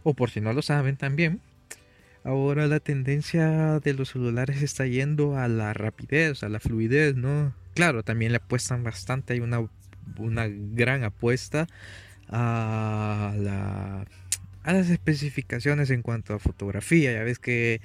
o 0.02 0.14
por 0.14 0.30
si 0.30 0.40
no 0.40 0.52
lo 0.52 0.62
saben 0.62 0.96
también, 0.96 1.40
ahora 2.26 2.66
la 2.66 2.80
tendencia 2.80 3.78
de 3.80 3.94
los 3.94 4.10
celulares 4.10 4.62
está 4.62 4.86
yendo 4.86 5.38
a 5.38 5.48
la 5.48 5.72
rapidez, 5.72 6.42
a 6.42 6.48
la 6.48 6.60
fluidez, 6.60 7.14
¿no? 7.14 7.54
Claro, 7.74 8.02
también 8.02 8.32
le 8.32 8.38
apuestan 8.38 8.82
bastante, 8.82 9.34
hay 9.34 9.40
una, 9.40 9.68
una 10.18 10.48
gran 10.48 11.04
apuesta 11.04 11.66
a, 12.28 13.34
la, 13.38 14.04
a 14.64 14.72
las 14.72 14.90
especificaciones 14.90 15.90
en 15.90 16.02
cuanto 16.02 16.34
a 16.34 16.38
fotografía. 16.38 17.12
Ya 17.12 17.22
ves 17.22 17.38
que 17.38 17.80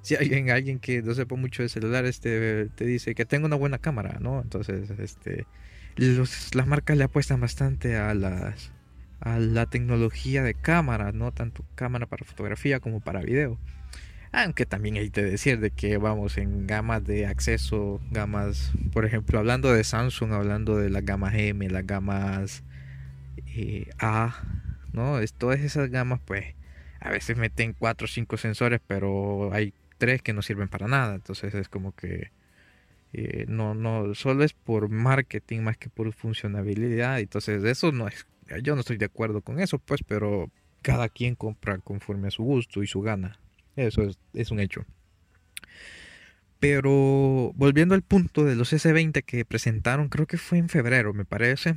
si 0.00 0.16
hay 0.16 0.48
alguien 0.50 0.78
que 0.78 1.02
no 1.02 1.14
sepa 1.14 1.36
mucho 1.36 1.62
de 1.62 1.68
celulares 1.68 2.20
te, 2.20 2.70
te 2.70 2.84
dice 2.84 3.14
que 3.14 3.26
tengo 3.26 3.46
una 3.46 3.56
buena 3.56 3.78
cámara, 3.78 4.18
¿no? 4.20 4.40
Entonces, 4.40 4.90
este 4.98 5.46
las 5.96 6.66
marcas 6.66 6.96
le 6.96 7.04
apuestan 7.04 7.40
bastante 7.40 7.96
a 7.96 8.14
las 8.14 8.72
a 9.20 9.38
la 9.38 9.66
tecnología 9.66 10.42
de 10.42 10.54
cámara, 10.54 11.12
no 11.12 11.30
tanto 11.32 11.64
cámara 11.74 12.06
para 12.06 12.24
fotografía 12.24 12.80
como 12.80 13.00
para 13.00 13.20
video. 13.20 13.58
Aunque 14.32 14.64
también 14.64 14.96
hay 14.96 15.10
que 15.10 15.22
decir 15.22 15.60
de 15.60 15.70
que 15.70 15.98
vamos 15.98 16.38
en 16.38 16.66
gamas 16.66 17.04
de 17.04 17.26
acceso, 17.26 18.00
gamas, 18.10 18.72
por 18.92 19.04
ejemplo, 19.04 19.38
hablando 19.38 19.72
de 19.72 19.84
Samsung, 19.84 20.32
hablando 20.32 20.78
de 20.78 20.88
las 20.88 21.04
gamas 21.04 21.34
M, 21.34 21.68
las 21.68 21.86
gamas 21.86 22.62
A, 23.98 24.34
¿no? 24.92 25.18
Es, 25.18 25.34
todas 25.34 25.60
esas 25.60 25.90
gamas, 25.90 26.20
pues, 26.24 26.54
a 27.00 27.10
veces 27.10 27.36
meten 27.36 27.74
4 27.78 28.06
o 28.06 28.08
5 28.08 28.38
sensores, 28.38 28.80
pero 28.86 29.52
hay 29.52 29.74
3 29.98 30.22
que 30.22 30.32
no 30.32 30.40
sirven 30.40 30.68
para 30.68 30.88
nada. 30.88 31.14
Entonces 31.14 31.54
es 31.54 31.68
como 31.68 31.92
que 31.92 32.30
eh, 33.12 33.44
no, 33.48 33.74
no, 33.74 34.14
solo 34.14 34.44
es 34.44 34.54
por 34.54 34.88
marketing 34.88 35.60
más 35.60 35.76
que 35.76 35.90
por 35.90 36.10
funcionabilidad. 36.14 37.20
Entonces, 37.20 37.62
eso 37.64 37.92
no 37.92 38.08
es, 38.08 38.26
yo 38.62 38.74
no 38.74 38.80
estoy 38.80 38.96
de 38.96 39.06
acuerdo 39.06 39.42
con 39.42 39.60
eso, 39.60 39.78
pues, 39.78 40.02
pero 40.02 40.50
cada 40.80 41.08
quien 41.08 41.34
compra 41.34 41.78
conforme 41.78 42.28
a 42.28 42.30
su 42.30 42.42
gusto 42.44 42.82
y 42.82 42.86
su 42.86 43.02
gana. 43.02 43.38
Eso 43.76 44.02
es, 44.34 44.50
un 44.50 44.60
hecho. 44.60 44.84
Pero 46.58 47.52
volviendo 47.54 47.94
al 47.94 48.02
punto 48.02 48.44
de 48.44 48.54
los 48.54 48.72
S20 48.72 49.24
que 49.24 49.44
presentaron, 49.44 50.08
creo 50.08 50.26
que 50.26 50.38
fue 50.38 50.58
en 50.58 50.68
febrero, 50.68 51.12
me 51.12 51.24
parece. 51.24 51.76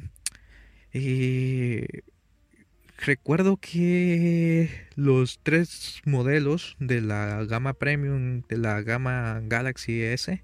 Recuerdo 2.98 3.58
que 3.58 4.70
los 4.96 5.40
tres 5.44 6.02
modelos 6.06 6.76
de 6.80 7.02
la 7.02 7.44
gama 7.46 7.74
premium 7.74 8.44
de 8.48 8.58
la 8.58 8.82
gama 8.82 9.42
Galaxy 9.44 10.02
S 10.02 10.42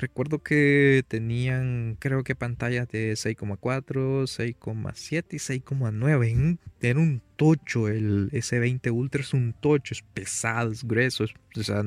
Recuerdo 0.00 0.42
que 0.42 1.04
tenían, 1.08 1.98
creo 2.00 2.24
que 2.24 2.34
pantallas 2.34 2.88
de 2.88 3.12
6,4, 3.12 4.22
6,7 4.24 5.24
y 5.32 5.36
6,9. 5.36 6.58
Era 6.80 6.98
un 6.98 7.20
tocho. 7.36 7.86
El 7.86 8.30
S20 8.30 8.90
Ultra 8.92 9.20
es 9.20 9.34
un 9.34 9.52
tocho, 9.52 9.92
es 9.92 10.00
pesado, 10.00 10.72
es 10.72 10.84
grueso. 10.84 11.24
o 11.54 11.62
sea, 11.62 11.82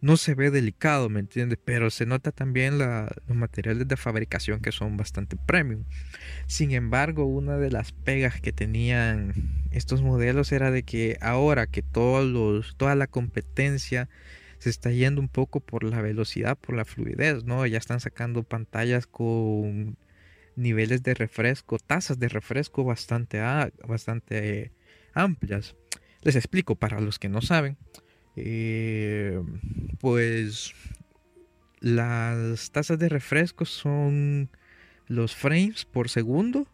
no 0.00 0.16
se 0.16 0.34
ve 0.34 0.50
delicado, 0.50 1.08
¿me 1.08 1.20
entiendes? 1.20 1.60
Pero 1.64 1.90
se 1.90 2.04
nota 2.04 2.32
también 2.32 2.78
los 2.78 3.08
materiales 3.28 3.86
de 3.86 3.96
fabricación 3.96 4.58
que 4.58 4.72
son 4.72 4.96
bastante 4.96 5.36
premium. 5.36 5.84
Sin 6.48 6.72
embargo, 6.72 7.26
una 7.26 7.58
de 7.58 7.70
las 7.70 7.92
pegas 7.92 8.40
que 8.40 8.52
tenían 8.52 9.34
estos 9.70 10.02
modelos 10.02 10.50
era 10.50 10.72
de 10.72 10.82
que 10.82 11.16
ahora 11.20 11.68
que 11.68 11.82
todos 11.82 12.26
los, 12.26 12.76
toda 12.76 12.96
la 12.96 13.06
competencia 13.06 14.08
se 14.58 14.70
está 14.70 14.90
yendo 14.90 15.20
un 15.20 15.28
poco 15.28 15.60
por 15.60 15.84
la 15.84 16.02
velocidad, 16.02 16.58
por 16.58 16.76
la 16.76 16.84
fluidez, 16.84 17.44
¿no? 17.44 17.66
Ya 17.66 17.78
están 17.78 18.00
sacando 18.00 18.42
pantallas 18.42 19.06
con 19.06 19.96
niveles 20.56 21.02
de 21.02 21.14
refresco, 21.14 21.78
tasas 21.78 22.18
de 22.18 22.28
refresco 22.28 22.84
bastante, 22.84 23.40
bastante 23.86 24.72
amplias. 25.14 25.76
Les 26.22 26.36
explico 26.36 26.74
para 26.74 27.00
los 27.00 27.18
que 27.18 27.28
no 27.28 27.40
saben. 27.40 27.76
Eh, 28.36 29.40
pues 30.00 30.74
las 31.80 32.70
tasas 32.70 32.98
de 32.98 33.08
refresco 33.08 33.64
son 33.64 34.50
los 35.06 35.34
frames 35.34 35.84
por 35.84 36.08
segundo 36.08 36.66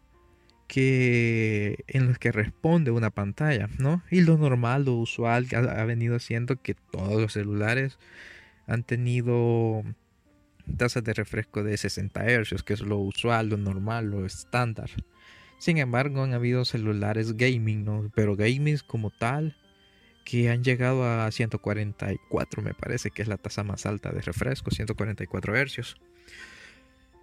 que 0.67 1.83
en 1.87 2.07
los 2.07 2.17
que 2.17 2.31
responde 2.31 2.91
una 2.91 3.09
pantalla, 3.09 3.69
¿no? 3.77 4.03
Y 4.09 4.21
lo 4.21 4.37
normal, 4.37 4.85
lo 4.85 4.93
usual 4.93 5.47
ha, 5.53 5.83
venido 5.85 6.19
siendo 6.19 6.61
que 6.61 6.73
todos 6.73 7.21
los 7.21 7.33
celulares 7.33 7.99
han 8.67 8.83
tenido 8.83 9.83
tasas 10.77 11.03
de 11.03 11.13
refresco 11.13 11.63
de 11.63 11.77
60 11.77 12.25
Hz, 12.25 12.63
que 12.63 12.73
es 12.73 12.81
lo 12.81 12.97
usual, 12.97 13.49
lo 13.49 13.57
normal, 13.57 14.09
lo 14.09 14.25
estándar. 14.25 14.89
Sin 15.59 15.77
embargo, 15.77 16.23
han 16.23 16.33
habido 16.33 16.65
celulares 16.65 17.37
gaming, 17.37 17.85
¿no? 17.85 18.11
Pero 18.15 18.35
gaming 18.35 18.79
como 18.87 19.11
tal, 19.11 19.55
que 20.25 20.49
han 20.49 20.63
llegado 20.63 21.05
a 21.05 21.31
144, 21.31 22.63
me 22.63 22.73
parece 22.73 23.11
que 23.11 23.21
es 23.21 23.27
la 23.27 23.37
tasa 23.37 23.63
más 23.63 23.85
alta 23.85 24.11
de 24.11 24.21
refresco, 24.21 24.71
144 24.71 25.53
Hz. 25.53 25.95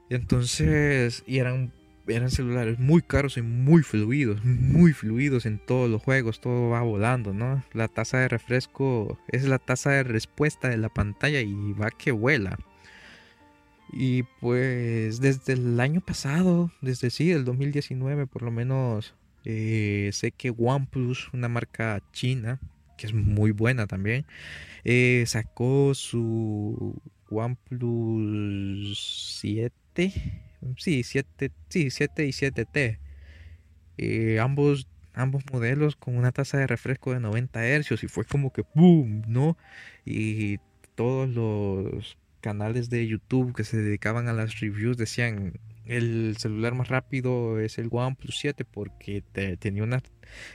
Entonces, 0.08 1.25
y 1.26 1.38
eran, 1.38 1.72
eran 2.06 2.30
celulares 2.30 2.78
muy 2.78 3.02
caros 3.02 3.37
y 3.37 3.42
muy 3.42 3.82
fluidos, 3.82 4.44
muy 4.44 4.92
fluidos 4.92 5.47
en 5.47 5.59
todos 5.59 5.88
los 5.90 6.02
juegos, 6.02 6.40
todo 6.40 6.71
va 6.71 6.82
volando, 6.82 7.32
¿no? 7.32 7.62
La 7.73 7.88
tasa 7.88 8.18
de 8.18 8.28
refresco 8.28 9.18
es 9.28 9.44
la 9.44 9.59
tasa 9.59 9.90
de 9.90 10.02
respuesta 10.02 10.68
de 10.68 10.78
la 10.78 10.88
pantalla 10.88 11.40
y 11.40 11.73
va 11.73 11.90
que 11.90 12.12
vuela. 12.12 12.59
Y 13.92 14.23
pues 14.40 15.21
desde 15.21 15.52
el 15.52 15.78
año 15.78 16.00
pasado, 16.00 16.73
desde 16.80 17.11
sí, 17.11 17.30
el 17.30 17.44
2019 17.44 18.26
por 18.26 18.42
lo 18.42 18.50
menos, 18.50 19.14
eh, 19.44 20.11
sé 20.12 20.32
que 20.32 20.54
OnePlus, 20.56 21.28
una 21.32 21.49
marca 21.49 22.02
china, 22.12 22.59
que 22.97 23.06
es 23.06 23.14
muy 23.14 23.50
buena 23.50 23.87
también, 23.87 24.25
eh, 24.85 25.25
sacó 25.26 25.94
su 25.94 27.00
OnePlus 27.30 28.99
7, 29.40 30.51
sí, 30.76 31.02
7, 31.02 31.50
sí, 31.69 31.90
7 31.90 32.26
y 32.26 32.31
7T. 32.31 32.99
Eh, 33.99 34.40
ambos, 34.40 34.88
ambos 35.14 35.45
modelos 35.52 35.97
con 35.97 36.16
una 36.16 36.33
tasa 36.33 36.59
de 36.59 36.66
refresco 36.66 37.12
de 37.12 37.21
90 37.21 37.61
Hz 37.61 38.02
y 38.02 38.09
fue 38.09 38.25
como 38.25 38.52
que 38.52 38.64
¡boom! 38.75 39.23
¿no? 39.26 39.57
Y 40.04 40.59
todos 40.95 41.28
los 41.28 42.19
canales 42.40 42.90
de 42.90 43.07
YouTube 43.07 43.54
que 43.54 43.64
se 43.64 43.76
dedicaban 43.76 44.28
a 44.28 44.33
las 44.33 44.61
reviews 44.61 44.97
decían 44.97 45.54
el 45.85 46.37
celular 46.38 46.75
más 46.75 46.88
rápido 46.88 47.61
es 47.61 47.78
el 47.78 47.88
OnePlus 47.90 48.38
7 48.38 48.64
porque 48.64 49.23
tenía 49.59 49.83
una, 49.83 50.00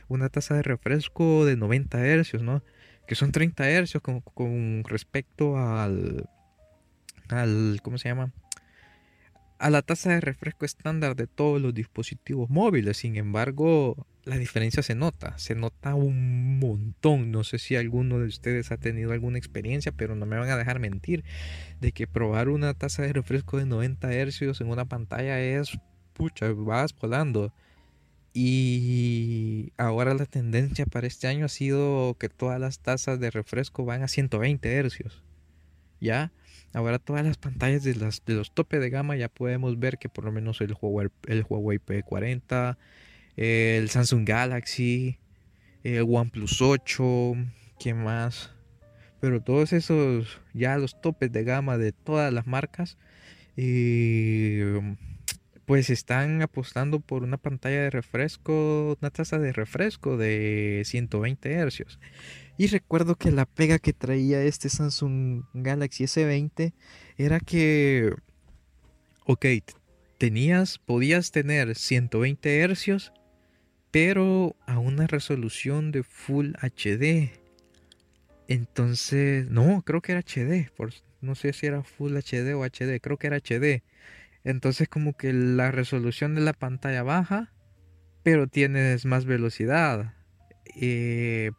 una 0.07 0.29
tasa 0.29 0.55
de 0.55 0.63
refresco 0.63 1.45
de 1.45 1.57
90 1.57 1.99
Hz, 1.99 2.41
¿no? 2.41 2.63
Que 3.07 3.15
son 3.15 3.31
30 3.31 3.63
Hz 3.83 3.99
con, 4.01 4.21
con 4.21 4.83
respecto 4.85 5.57
al, 5.57 6.29
al, 7.29 7.79
¿cómo 7.81 7.97
se 7.97 8.09
llama? 8.09 8.31
A 9.59 9.69
la 9.69 9.81
tasa 9.81 10.11
de 10.11 10.21
refresco 10.21 10.65
estándar 10.65 11.15
de 11.15 11.27
todos 11.27 11.61
los 11.61 11.73
dispositivos 11.73 12.49
móviles. 12.49 12.97
Sin 12.97 13.15
embargo, 13.15 14.07
la 14.23 14.37
diferencia 14.37 14.83
se 14.83 14.95
nota, 14.95 15.37
se 15.37 15.55
nota 15.55 15.95
un 15.95 16.59
montón. 16.59 17.31
No 17.31 17.43
sé 17.43 17.59
si 17.59 17.75
alguno 17.75 18.19
de 18.19 18.25
ustedes 18.25 18.71
ha 18.71 18.77
tenido 18.77 19.11
alguna 19.13 19.37
experiencia, 19.37 19.91
pero 19.91 20.15
no 20.15 20.25
me 20.25 20.37
van 20.37 20.49
a 20.49 20.57
dejar 20.57 20.79
mentir 20.79 21.23
de 21.79 21.91
que 21.91 22.07
probar 22.07 22.49
una 22.49 22.73
tasa 22.73 23.03
de 23.03 23.13
refresco 23.13 23.57
de 23.57 23.65
90 23.65 24.09
Hz 24.09 24.61
en 24.61 24.67
una 24.67 24.85
pantalla 24.85 25.39
es, 25.39 25.77
pucha, 26.13 26.51
vas 26.51 26.93
volando. 26.95 27.53
Y 28.33 29.73
ahora 29.77 30.13
la 30.13 30.25
tendencia 30.25 30.85
para 30.85 31.07
este 31.07 31.27
año 31.27 31.45
ha 31.45 31.49
sido 31.49 32.15
que 32.19 32.29
todas 32.29 32.59
las 32.59 32.79
tasas 32.79 33.19
de 33.19 33.31
refresco 33.31 33.85
van 33.85 34.03
a 34.03 34.07
120 34.07 34.83
Hz. 34.83 35.23
¿Ya? 35.99 36.31
Ahora 36.73 36.99
todas 36.99 37.25
las 37.25 37.37
pantallas 37.37 37.83
de, 37.83 37.95
los 37.95 38.51
tope 38.51 38.79
de 38.79 38.89
gama 38.89 39.15
ya 39.15 39.29
podemos 39.29 39.79
ver 39.79 39.97
que 39.97 40.09
por 40.09 40.25
lo 40.25 40.31
menos 40.31 40.61
el 40.61 40.75
Huawei, 40.79 41.09
el 41.27 41.45
Huawei 41.47 41.79
P40, 41.79 42.77
el 43.35 43.89
Samsung 43.89 44.27
Galaxy, 44.27 45.17
el 45.83 46.05
OnePlus 46.07 46.61
8, 46.61 47.35
¿qué 47.79 47.93
más? 47.93 48.51
Pero 49.19 49.41
todos 49.41 49.73
esos, 49.73 50.39
ya 50.53 50.77
los 50.77 51.01
topes 51.01 51.31
de 51.31 51.43
gama 51.43 51.77
de 51.77 51.91
todas 51.91 52.31
las 52.31 52.45
marcas, 52.45 52.97
eh, 53.55 54.95
pues 55.65 55.89
están 55.89 56.41
apostando 56.41 56.99
por 56.99 57.23
una 57.23 57.37
pantalla 57.37 57.81
de 57.81 57.89
refresco, 57.89 58.97
una 59.01 59.09
tasa 59.09 59.39
de 59.39 59.51
refresco 59.51 60.15
de 60.17 60.83
120 60.85 61.67
Hz. 61.67 61.99
Y 62.57 62.67
recuerdo 62.67 63.15
que 63.15 63.31
la 63.31 63.45
pega 63.45 63.77
que 63.77 63.93
traía 63.93 64.41
este 64.41 64.69
Samsung 64.69 65.43
Galaxy 65.53 66.05
S20 66.05 66.73
era 67.17 67.39
que, 67.39 68.15
ok, 69.25 69.45
tenías, 70.17 70.79
podías 70.79 71.31
tener 71.31 71.75
120 71.75 72.67
Hz, 72.67 73.11
pero 73.91 74.55
a 74.65 74.79
una 74.79 75.05
resolución 75.05 75.91
de 75.91 76.01
Full 76.01 76.53
HD. 76.59 77.31
Entonces, 78.47 79.49
no, 79.49 79.83
creo 79.85 80.01
que 80.01 80.13
era 80.13 80.21
HD, 80.21 80.71
por, 80.75 80.93
no 81.21 81.35
sé 81.35 81.53
si 81.53 81.67
era 81.67 81.83
Full 81.83 82.15
HD 82.17 82.55
o 82.55 82.63
HD, 82.63 82.99
creo 82.99 83.17
que 83.17 83.27
era 83.27 83.37
HD. 83.37 83.83
Entonces 84.43 84.87
como 84.87 85.15
que 85.15 85.33
la 85.33 85.71
resolución 85.71 86.33
de 86.33 86.41
la 86.41 86.53
pantalla 86.53 87.03
baja, 87.03 87.51
pero 88.23 88.47
tienes 88.47 89.05
más 89.05 89.25
velocidad. 89.25 90.13
Eh, 90.75 91.51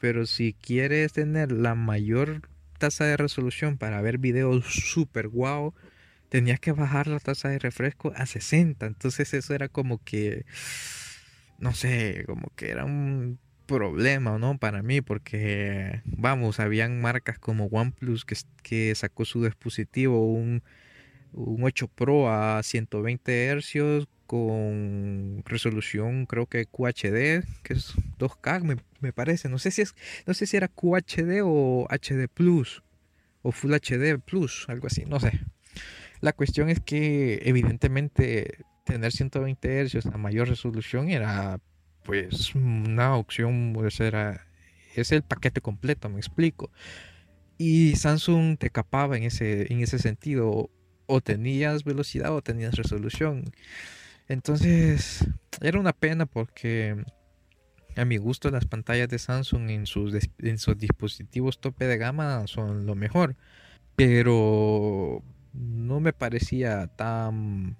pero 0.00 0.26
si 0.26 0.54
quieres 0.54 1.12
tener 1.12 1.52
la 1.52 1.74
mayor 1.74 2.48
tasa 2.78 3.04
de 3.04 3.16
resolución 3.16 3.76
para 3.78 4.00
ver 4.00 4.18
videos 4.18 4.64
super 4.64 5.28
guau, 5.28 5.74
tenías 6.30 6.58
que 6.58 6.72
bajar 6.72 7.06
la 7.06 7.20
tasa 7.20 7.50
de 7.50 7.58
refresco 7.58 8.12
a 8.16 8.26
60. 8.26 8.86
Entonces 8.86 9.34
eso 9.34 9.54
era 9.54 9.68
como 9.68 10.02
que, 10.02 10.46
no 11.58 11.74
sé, 11.74 12.24
como 12.26 12.50
que 12.56 12.70
era 12.70 12.84
un 12.86 13.38
problema, 13.66 14.38
¿no? 14.38 14.58
Para 14.58 14.82
mí, 14.82 15.02
porque, 15.02 16.02
vamos, 16.06 16.58
habían 16.58 17.00
marcas 17.00 17.38
como 17.38 17.66
OnePlus 17.66 18.24
que, 18.24 18.36
que 18.62 18.94
sacó 18.94 19.24
su 19.24 19.44
dispositivo, 19.44 20.32
un, 20.32 20.62
un 21.32 21.62
8 21.62 21.88
Pro 21.88 22.32
a 22.32 22.62
120 22.62 23.60
Hz 23.60 24.08
con 24.30 25.42
resolución 25.44 26.24
creo 26.24 26.46
que 26.46 26.64
QHD, 26.64 27.42
que 27.64 27.72
es 27.72 27.94
2K 28.16 28.78
me, 29.00 29.12
parece, 29.12 29.48
no 29.48 29.58
sé 29.58 29.72
si 29.72 29.82
es 29.82 29.96
no 30.24 30.34
sé 30.34 30.46
si 30.46 30.56
era 30.56 30.68
QHD 30.68 31.40
o 31.42 31.88
HD 31.90 32.28
Plus 32.32 32.84
o 33.42 33.50
Full 33.50 33.74
HD 33.74 34.20
Plus, 34.24 34.66
algo 34.68 34.86
así, 34.86 35.04
no 35.04 35.18
sé. 35.18 35.40
La 36.20 36.32
cuestión 36.32 36.68
es 36.68 36.78
que 36.78 37.40
evidentemente 37.42 38.58
tener 38.84 39.10
120 39.10 39.88
Hz 39.88 40.06
a 40.06 40.16
mayor 40.16 40.48
resolución 40.48 41.08
era 41.08 41.58
pues 42.04 42.54
una 42.54 43.16
opción, 43.16 43.72
pues 43.74 43.98
era 43.98 44.46
es 44.94 45.10
el 45.10 45.22
paquete 45.22 45.60
completo, 45.60 46.08
me 46.08 46.18
explico. 46.18 46.70
Y 47.58 47.96
Samsung 47.96 48.58
te 48.58 48.70
capaba 48.70 49.16
en 49.16 49.24
ese 49.24 49.72
en 49.72 49.80
ese 49.80 49.98
sentido 49.98 50.70
o 51.06 51.20
tenías 51.20 51.82
velocidad 51.82 52.32
o 52.32 52.42
tenías 52.42 52.76
resolución. 52.76 53.42
Entonces, 54.30 55.26
era 55.60 55.80
una 55.80 55.92
pena 55.92 56.24
porque 56.24 57.04
a 57.96 58.04
mi 58.04 58.16
gusto 58.16 58.48
las 58.52 58.64
pantallas 58.64 59.08
de 59.08 59.18
Samsung 59.18 59.70
en 59.70 59.86
sus, 59.86 60.14
en 60.38 60.58
sus 60.58 60.78
dispositivos 60.78 61.60
tope 61.60 61.88
de 61.88 61.98
gama 61.98 62.46
son 62.46 62.86
lo 62.86 62.94
mejor. 62.94 63.34
Pero 63.96 65.24
no 65.52 65.98
me 65.98 66.12
parecía 66.12 66.86
tan 66.86 67.76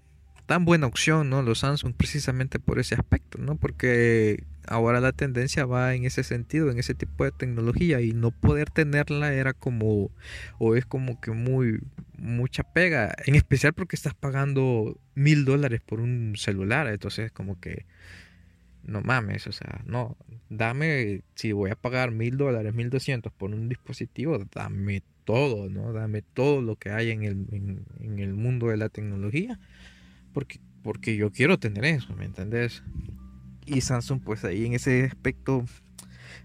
tan 0.46 0.64
buena 0.64 0.88
opción, 0.88 1.30
¿no? 1.30 1.42
Los 1.42 1.60
Samsung 1.60 1.94
precisamente 1.94 2.58
por 2.58 2.80
ese 2.80 2.96
aspecto, 2.96 3.38
¿no? 3.38 3.54
Porque 3.54 4.42
ahora 4.66 5.00
la 5.00 5.12
tendencia 5.12 5.66
va 5.66 5.94
en 5.94 6.04
ese 6.04 6.24
sentido, 6.24 6.72
en 6.72 6.80
ese 6.80 6.94
tipo 6.94 7.22
de 7.22 7.30
tecnología 7.30 8.00
y 8.00 8.12
no 8.12 8.32
poder 8.32 8.70
tenerla 8.70 9.32
era 9.32 9.52
como 9.52 10.10
o 10.58 10.74
es 10.74 10.84
como 10.84 11.20
que 11.20 11.30
muy 11.30 11.78
mucha 12.20 12.62
pega, 12.62 13.14
en 13.24 13.34
especial 13.34 13.72
porque 13.72 13.96
estás 13.96 14.14
pagando 14.14 15.00
mil 15.14 15.44
dólares 15.44 15.80
por 15.80 16.00
un 16.00 16.34
celular, 16.36 16.86
entonces 16.86 17.32
como 17.32 17.58
que 17.58 17.86
no 18.84 19.00
mames, 19.00 19.46
o 19.46 19.52
sea, 19.52 19.82
no, 19.86 20.16
dame, 20.50 21.22
si 21.34 21.52
voy 21.52 21.70
a 21.70 21.76
pagar 21.76 22.10
mil 22.10 22.36
dólares, 22.36 22.74
mil 22.74 22.90
doscientos 22.90 23.32
por 23.32 23.52
un 23.52 23.68
dispositivo, 23.68 24.38
dame 24.54 25.02
todo, 25.24 25.70
¿no? 25.70 25.92
Dame 25.92 26.22
todo 26.22 26.60
lo 26.60 26.76
que 26.76 26.90
hay 26.90 27.10
en 27.10 27.22
el, 27.24 27.46
en, 28.00 28.18
el 28.18 28.34
mundo 28.34 28.68
de 28.68 28.76
la 28.76 28.88
tecnología, 28.88 29.58
porque, 30.34 30.60
porque 30.82 31.16
yo 31.16 31.30
quiero 31.30 31.58
tener 31.58 31.84
eso, 31.84 32.14
¿me 32.16 32.26
entendés? 32.26 32.82
Y 33.66 33.80
Samsung 33.80 34.20
pues 34.22 34.44
ahí 34.44 34.66
en 34.66 34.74
ese 34.74 35.04
aspecto 35.04 35.64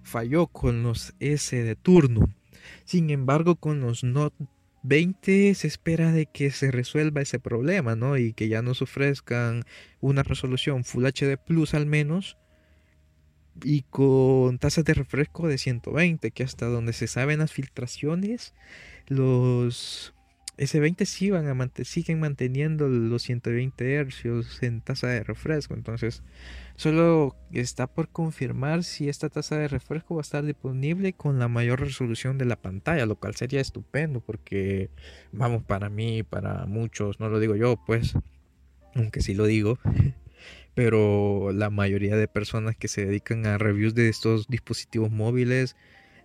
falló 0.04 0.48
con 0.48 0.84
los 0.84 1.14
S 1.20 1.56
de 1.56 1.76
turno. 1.76 2.30
Sin 2.84 3.10
embargo, 3.10 3.56
con 3.56 3.82
los 3.82 4.04
Note 4.04 4.46
20 4.88 5.54
se 5.56 5.68
espera 5.68 6.12
de 6.12 6.26
que 6.26 6.52
se 6.52 6.72
resuelva 6.72 7.22
ese 7.22 7.40
problema, 7.40 7.96
¿no? 7.96 8.18
Y 8.18 8.34
que 8.34 8.48
ya 8.48 8.62
nos 8.62 8.82
ofrezcan 8.82 9.64
una 10.00 10.24
resolución 10.24 10.84
Full 10.84 11.06
HD 11.06 11.38
Plus 11.38 11.74
al 11.74 11.86
menos 11.86 12.38
y 13.64 13.84
con 13.84 14.58
tasas 14.60 14.84
de 14.86 14.94
refresco 14.94 15.48
de 15.48 15.58
120, 15.58 16.32
que 16.32 16.44
hasta 16.44 16.66
donde 16.66 16.94
se 16.94 17.08
saben 17.08 17.40
las 17.40 17.52
filtraciones, 17.54 18.54
los 19.08 20.15
S20 20.58 21.06
sí 21.06 21.32
van 21.32 21.48
a 21.48 21.70
siguen 21.84 22.20
manteniendo 22.20 22.88
los 22.88 23.24
120 23.24 24.06
Hz 24.06 24.64
en 24.64 24.82
tasa 24.82 25.08
de 25.08 25.24
refresco. 25.24 25.74
Entonces, 25.74 26.24
solo 26.76 27.36
está 27.52 27.88
por 27.88 28.10
confirmar 28.10 28.84
si 28.84 29.10
esta 29.10 29.30
tasa 29.30 29.58
de 29.58 29.68
refresco 29.68 30.16
va 30.16 30.22
a 30.22 30.24
estar 30.24 30.46
disponible 30.46 31.14
con 31.14 31.40
la 31.40 31.50
mayor 31.50 31.82
resolución 31.82 32.38
de 32.38 32.46
la 32.46 32.56
pantalla, 32.56 33.06
lo 33.06 33.18
cual 33.18 33.36
sería 33.36 33.60
estupendo 33.60 34.22
porque, 34.22 34.90
vamos, 35.34 35.64
para 35.64 35.90
mí, 35.90 36.24
para 36.24 36.66
muchos, 36.66 37.20
no 37.20 37.30
lo 37.30 37.40
digo 37.40 37.56
yo, 37.56 37.78
pues, 37.86 38.14
aunque 38.94 39.22
sí 39.22 39.34
lo 39.34 39.46
digo, 39.46 39.78
pero 40.74 41.52
la 41.52 41.70
mayoría 41.70 42.16
de 42.16 42.30
personas 42.30 42.78
que 42.78 42.88
se 42.88 43.06
dedican 43.06 43.46
a 43.46 43.58
reviews 43.58 43.94
de 43.94 44.08
estos 44.08 44.48
dispositivos 44.48 45.12
móviles 45.12 45.76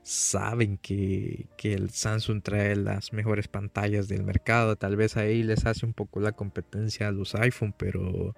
saben 0.02 0.78
que, 0.78 1.46
el 1.62 1.90
Samsung 1.90 2.42
trae 2.42 2.76
las 2.76 3.12
mejores 3.12 3.48
pantallas 3.48 4.08
del 4.08 4.22
mercado. 4.22 4.76
Tal 4.76 4.96
vez 4.96 5.16
ahí 5.16 5.42
les 5.42 5.66
hace 5.66 5.86
un 5.86 5.92
poco 5.92 6.20
la 6.20 6.32
competencia 6.32 7.08
a 7.08 7.12
los 7.12 7.34
iPhone, 7.34 7.74
pero 7.76 8.34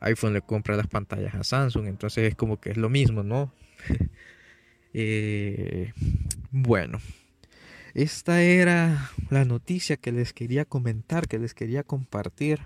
iPhone 0.00 0.34
le 0.34 0.42
compra 0.42 0.76
las 0.76 0.86
pantallas 0.86 1.34
a 1.34 1.44
Samsung, 1.44 1.86
entonces 1.86 2.28
es 2.28 2.34
como 2.34 2.60
que 2.60 2.70
es 2.70 2.76
lo 2.76 2.88
mismo, 2.88 3.22
¿no? 3.22 3.52
Eh, 4.96 5.92
bueno, 6.52 7.00
esta 7.94 8.42
era 8.42 9.10
la 9.28 9.44
noticia 9.44 9.96
que 9.96 10.12
les 10.12 10.32
quería 10.32 10.64
comentar, 10.64 11.26
que 11.26 11.40
les 11.40 11.52
quería 11.52 11.82
compartir. 11.82 12.60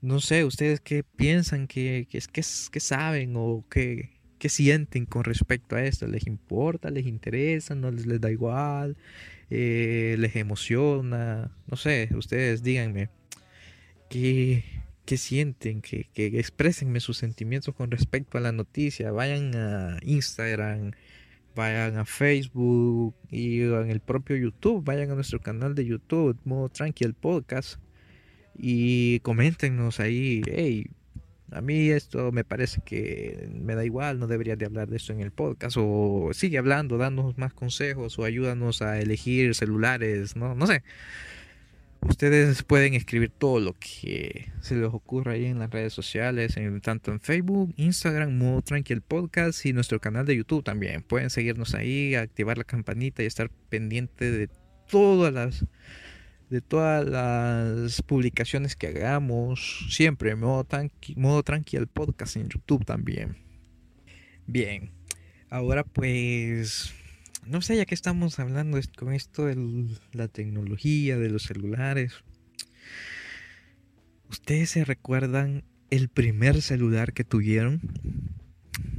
No 0.00 0.18
sé, 0.18 0.44
ustedes 0.44 0.80
qué 0.80 1.04
piensan, 1.04 1.68
qué, 1.68 2.08
qué, 2.10 2.20
qué 2.32 2.80
saben 2.80 3.34
o 3.36 3.64
qué, 3.70 4.15
qué 4.38 4.48
sienten 4.48 5.06
con 5.06 5.24
respecto 5.24 5.76
a 5.76 5.84
esto. 5.84 6.06
¿Les 6.06 6.26
importa? 6.26 6.90
¿Les 6.90 7.06
interesa? 7.06 7.74
¿No 7.74 7.90
les, 7.90 8.06
les 8.06 8.20
da 8.20 8.30
igual? 8.30 8.96
Eh, 9.50 10.16
¿Les 10.18 10.36
emociona? 10.36 11.50
No 11.68 11.76
sé, 11.76 12.08
ustedes 12.14 12.62
díganme 12.62 13.10
qué, 14.08 14.64
qué 15.04 15.16
sienten, 15.16 15.82
que, 15.82 16.08
que 16.12 16.26
expresenme 16.38 17.00
sus 17.00 17.18
sentimientos 17.18 17.74
con 17.74 17.90
respecto 17.90 18.38
a 18.38 18.40
la 18.40 18.52
noticia. 18.52 19.10
Vayan 19.10 19.54
a 19.54 19.98
Instagram, 20.02 20.92
vayan 21.54 21.96
a 21.98 22.04
Facebook 22.04 23.14
y 23.30 23.62
en 23.62 23.90
el 23.90 24.00
propio 24.00 24.36
YouTube, 24.36 24.84
vayan 24.84 25.10
a 25.10 25.14
nuestro 25.14 25.40
canal 25.40 25.74
de 25.74 25.86
YouTube, 25.86 26.38
Modo 26.44 26.68
Tranquil 26.68 27.14
Podcast 27.14 27.80
y 28.58 29.20
coméntenos 29.20 30.00
ahí, 30.00 30.42
hey, 30.46 30.86
a 31.52 31.60
mí 31.60 31.90
esto 31.90 32.32
me 32.32 32.44
parece 32.44 32.80
que 32.84 33.48
me 33.52 33.74
da 33.74 33.84
igual, 33.84 34.18
no 34.18 34.26
deberías 34.26 34.58
de 34.58 34.66
hablar 34.66 34.88
de 34.88 34.96
esto 34.96 35.12
en 35.12 35.20
el 35.20 35.30
podcast, 35.30 35.76
o 35.78 36.30
sigue 36.32 36.58
hablando, 36.58 36.98
dándonos 36.98 37.38
más 37.38 37.52
consejos, 37.52 38.18
o 38.18 38.24
ayúdanos 38.24 38.82
a 38.82 39.00
elegir 39.00 39.54
celulares, 39.54 40.36
no, 40.36 40.54
no 40.54 40.66
sé. 40.66 40.82
Ustedes 42.02 42.62
pueden 42.62 42.94
escribir 42.94 43.30
todo 43.30 43.58
lo 43.58 43.74
que 43.74 44.52
se 44.60 44.76
les 44.76 44.86
ocurra 44.92 45.32
ahí 45.32 45.46
en 45.46 45.58
las 45.58 45.70
redes 45.70 45.92
sociales, 45.92 46.56
en, 46.56 46.80
tanto 46.80 47.10
en 47.10 47.20
Facebook, 47.20 47.72
Instagram, 47.76 48.36
Modo 48.36 48.62
Tranquil 48.62 49.00
Podcast 49.00 49.64
y 49.66 49.72
nuestro 49.72 50.00
canal 50.00 50.24
de 50.24 50.36
YouTube 50.36 50.62
también. 50.62 51.02
Pueden 51.02 51.30
seguirnos 51.30 51.74
ahí, 51.74 52.14
activar 52.14 52.58
la 52.58 52.64
campanita 52.64 53.22
y 53.22 53.26
estar 53.26 53.50
pendiente 53.70 54.30
de 54.30 54.48
todas 54.88 55.32
las 55.32 55.64
de 56.50 56.60
todas 56.60 57.06
las 57.06 58.02
publicaciones 58.02 58.76
que 58.76 58.88
hagamos, 58.88 59.86
siempre 59.90 60.34
modo, 60.36 60.64
tranqui, 60.64 61.14
modo 61.16 61.42
tranquilo 61.42 61.86
podcast 61.86 62.36
en 62.36 62.48
YouTube 62.48 62.84
también. 62.84 63.36
Bien, 64.46 64.92
ahora 65.50 65.82
pues, 65.82 66.94
no 67.46 67.62
sé, 67.62 67.76
ya 67.76 67.84
que 67.84 67.94
estamos 67.94 68.38
hablando 68.38 68.78
con 68.96 69.12
esto 69.12 69.46
de 69.46 69.56
la 70.12 70.28
tecnología, 70.28 71.18
de 71.18 71.30
los 71.30 71.44
celulares, 71.44 72.12
¿ustedes 74.30 74.70
se 74.70 74.84
recuerdan 74.84 75.64
el 75.90 76.08
primer 76.08 76.62
celular 76.62 77.12
que 77.12 77.24
tuvieron? 77.24 77.80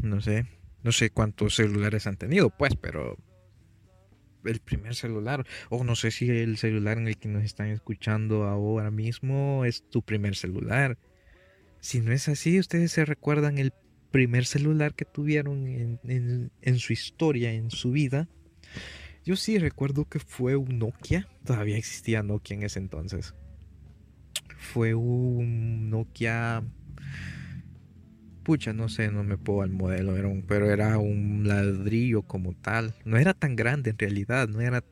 No 0.02 0.20
sé, 0.20 0.46
no 0.84 0.92
sé 0.92 1.10
cuántos 1.12 1.56
celulares 1.56 2.08
han 2.08 2.18
tenido, 2.18 2.50
pues, 2.50 2.76
pero 2.76 3.18
el 4.46 4.60
primer 4.60 4.96
celular. 4.96 5.46
O 5.70 5.84
no 5.84 5.96
sé 5.96 6.12
si 6.12 6.30
el 6.30 6.58
celular 6.58 6.98
en 6.98 7.08
el 7.08 7.18
que 7.18 7.28
nos 7.28 7.44
están 7.44 7.68
escuchando 7.68 8.44
ahora 8.44 8.92
mismo 8.92 9.66
es 9.66 9.84
tu 9.90 10.02
primer 10.02 10.36
celular. 10.36 10.98
Si 11.80 12.02
no 12.02 12.12
es 12.12 12.28
así, 12.28 12.60
ustedes 12.60 12.92
se 12.92 13.06
recuerdan 13.06 13.58
el 13.58 13.74
primer 14.12 14.46
celular 14.46 14.94
que 14.94 15.06
tuvieron 15.06 15.68
en, 15.68 16.52
en, 16.62 16.80
su 16.80 16.94
historia, 16.94 17.54
en 17.54 17.72
su 17.72 17.92
vida. 17.92 18.28
Yo 19.26 19.36
sí 19.36 19.60
recuerdo 19.60 20.06
que 20.06 20.20
fue 20.20 20.56
un 20.56 20.80
Nokia. 20.80 21.28
Todavía 21.46 21.78
existía 21.78 22.24
Nokia 22.24 22.56
en 22.56 22.64
ese 22.64 22.80
entonces. 22.80 23.36
Fue 24.58 24.96
un 24.96 25.90
Nokia 25.90 26.64
no 28.74 28.88
sé, 28.88 29.12
no 29.12 29.24
me 29.24 29.38
puedo 29.38 29.62
al 29.62 29.72
modelo, 29.72 30.16
era 30.16 30.28
un, 30.28 30.42
pero 30.42 30.72
era 30.72 30.98
un 30.98 31.48
ladrillo 31.48 32.22
como 32.22 32.54
tal. 32.54 32.96
No 33.04 33.18
era 33.18 33.34
tan 33.34 33.56
grande 33.56 33.90
en 33.90 33.98
realidad, 33.98 34.48
no 34.48 34.62
era 34.62 34.84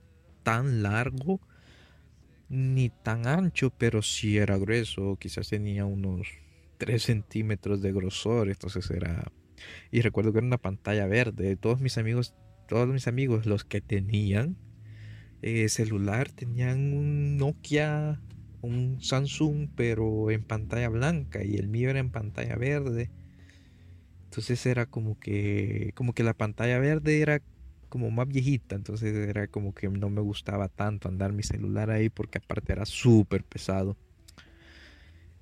tan 0.44 0.84
largo 0.84 1.40
ni 2.50 2.90
tan 2.90 3.28
ancho, 3.28 3.72
pero 3.72 4.02
sí 4.02 4.38
era 4.38 4.58
grueso. 4.58 5.16
Quizás 5.18 5.50
tenía 5.50 5.86
unos 5.86 6.28
3 6.78 7.02
centímetros 7.02 7.82
de 7.82 7.94
grosor, 7.94 8.50
entonces 8.50 8.90
era... 8.92 9.32
Y 9.90 10.02
recuerdo 10.02 10.34
que 10.34 10.40
era 10.40 10.48
una 10.48 10.58
pantalla 10.58 11.08
verde. 11.08 11.56
Todos 11.56 11.80
mis 11.80 11.98
amigos, 11.98 12.36
todos 12.68 12.90
mis 12.90 13.08
amigos, 13.08 13.46
los 13.46 13.64
que 13.64 13.80
tenían 13.80 14.58
eh, 15.42 15.70
celular, 15.70 16.30
tenían 16.30 16.92
un 16.92 17.38
Nokia, 17.38 18.22
un 18.62 19.02
Samsung, 19.02 19.70
pero 19.76 20.30
en 20.30 20.44
pantalla 20.44 20.90
blanca 20.90 21.44
y 21.44 21.56
el 21.56 21.70
mío 21.70 21.90
era 21.90 22.00
en 22.00 22.12
pantalla 22.12 22.58
verde. 22.58 23.12
Entonces 24.36 24.66
era 24.66 24.86
como 24.86 25.18
que, 25.18 25.94
como 25.96 26.12
que 26.12 26.22
la 26.22 26.34
pantalla 26.34 26.78
verde 26.78 27.22
era 27.22 27.42
como 27.88 28.12
más 28.12 28.28
viejita, 28.28 28.76
entonces 28.76 29.16
era 29.16 29.48
como 29.48 29.74
que 29.74 29.88
no 29.88 30.10
me 30.10 30.20
gustaba 30.20 30.68
tanto 30.68 31.08
andar 31.08 31.32
mi 31.32 31.42
celular 31.42 31.90
ahí 31.90 32.10
porque 32.10 32.40
aparte 32.40 32.74
era 32.74 32.86
súper 32.86 33.46
pesado. 33.46 33.96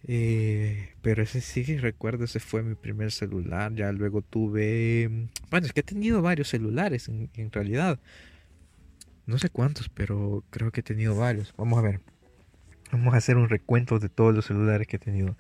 Eh, 0.04 0.90
pero 1.02 1.24
ese 1.24 1.42
sí 1.42 1.64
recuerdo, 1.78 2.26
ese 2.26 2.40
fue 2.40 2.62
mi 2.62 2.76
primer 2.76 3.12
celular. 3.12 3.74
Ya 3.74 3.92
luego 3.92 4.22
tuve, 4.22 5.28
bueno, 5.50 5.66
es 5.66 5.74
que 5.74 5.80
he 5.80 5.84
tenido 5.84 6.22
varios 6.22 6.50
celulares 6.50 7.10
en, 7.10 7.32
en 7.34 7.52
realidad. 7.52 8.00
No 9.26 9.40
sé 9.40 9.50
cuántos, 9.50 9.90
pero 9.90 10.44
creo 10.52 10.72
que 10.72 10.82
he 10.82 10.84
tenido 10.84 11.16
varios. 11.16 11.52
Vamos 11.58 11.80
a 11.80 11.82
ver. 11.82 12.00
Vamos 12.92 13.16
a 13.16 13.18
hacer 13.18 13.38
un 13.38 13.50
recuento 13.50 13.98
de 13.98 14.10
todos 14.10 14.36
los 14.36 14.46
celulares 14.46 14.86
que 14.86 14.98
he 14.98 15.00
tenido. 15.00 15.36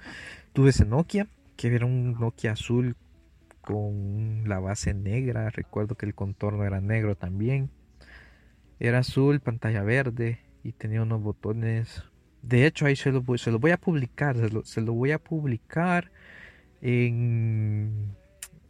Tuve 0.54 0.72
ese 0.72 0.86
Nokia, 0.86 1.28
que 1.56 1.68
era 1.68 1.86
un 1.86 2.14
Nokia 2.14 2.54
azul 2.54 2.96
con 3.64 4.44
la 4.48 4.60
base 4.60 4.94
negra. 4.94 5.50
Recuerdo 5.50 5.96
que 5.96 6.06
el 6.06 6.14
contorno 6.14 6.66
era 6.66 6.82
negro 6.82 7.16
también. 7.16 7.70
Era 8.80 9.00
azul, 9.00 9.40
pantalla 9.40 9.84
verde 9.84 10.40
y 10.64 10.74
tenía 10.74 11.02
unos 11.02 11.22
botones. 11.22 12.04
De 12.42 12.66
hecho, 12.66 12.86
ahí 12.86 12.96
se 12.96 13.12
lo 13.12 13.22
voy, 13.22 13.72
a 13.72 13.78
publicar. 13.78 14.36
Se 14.66 14.82
lo, 14.82 14.94
voy 14.94 15.12
a 15.12 15.20
publicar 15.20 16.12
en, 16.82 18.16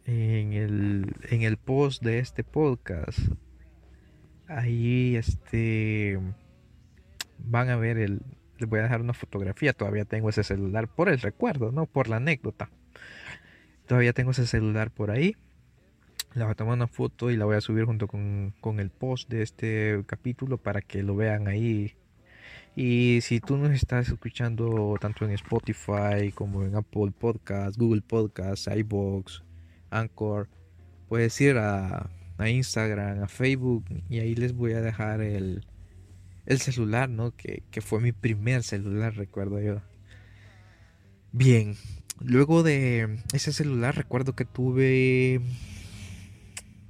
en, 0.06 0.52
el, 0.52 1.16
en 1.30 1.42
el 1.42 1.56
post 1.56 2.02
de 2.02 2.20
este 2.20 2.44
podcast. 2.44 3.18
Ahí 4.46 5.16
este 5.16 6.20
van 7.38 7.70
a 7.70 7.76
ver 7.76 7.98
el. 7.98 8.22
Les 8.58 8.68
voy 8.68 8.78
a 8.78 8.82
dejar 8.84 9.00
una 9.00 9.14
fotografía. 9.14 9.72
Todavía 9.72 10.04
tengo 10.04 10.28
ese 10.28 10.44
celular 10.44 10.86
por 10.86 11.08
el 11.08 11.20
recuerdo, 11.20 11.72
no 11.72 11.86
por 11.86 12.08
la 12.08 12.16
anécdota. 12.16 12.70
Todavía 13.86 14.12
tengo 14.12 14.30
ese 14.30 14.46
celular 14.46 14.90
por 14.90 15.10
ahí. 15.10 15.36
La 16.34 16.44
voy 16.46 16.52
a 16.52 16.54
tomar 16.56 16.74
una 16.74 16.86
foto 16.86 17.30
y 17.30 17.36
la 17.36 17.44
voy 17.44 17.56
a 17.56 17.60
subir 17.60 17.84
junto 17.84 18.08
con, 18.08 18.54
el 18.80 18.90
post 18.90 19.28
de 19.30 19.42
este 19.42 20.02
capítulo 20.06 20.58
para 20.58 20.80
que 20.80 21.02
lo 21.02 21.14
vean 21.14 21.46
ahí. 21.46 21.94
Y 22.74 23.20
si 23.22 23.40
tú 23.40 23.56
nos 23.56 23.70
estás 23.70 24.08
escuchando 24.08 24.96
tanto 25.00 25.24
en 25.24 25.30
Spotify 25.32 26.32
como 26.34 26.64
en 26.64 26.74
Apple 26.74 27.12
Podcasts, 27.16 27.78
Google 27.78 28.02
Podcasts, 28.02 28.68
iBox, 28.74 29.44
Anchor, 29.90 30.48
puedes 31.08 31.40
ir 31.40 31.56
a, 31.58 32.10
a 32.38 32.48
Instagram, 32.48 33.22
a 33.22 33.28
Facebook 33.28 33.84
y 34.08 34.18
ahí 34.18 34.34
les 34.34 34.54
voy 34.54 34.72
a 34.72 34.80
dejar 34.80 35.20
el, 35.20 35.64
el 36.46 36.58
celular, 36.58 37.08
¿no? 37.08 37.36
Que, 37.36 37.62
que 37.70 37.80
fue 37.80 38.00
mi 38.00 38.12
primer 38.12 38.64
celular, 38.64 39.14
recuerdo 39.14 39.60
yo. 39.60 39.80
Bien, 41.30 41.76
luego 42.20 42.62
de 42.62 43.18
ese 43.32 43.52
celular 43.52 43.96
recuerdo 43.96 44.34
que 44.34 44.44
tuve 44.44 45.40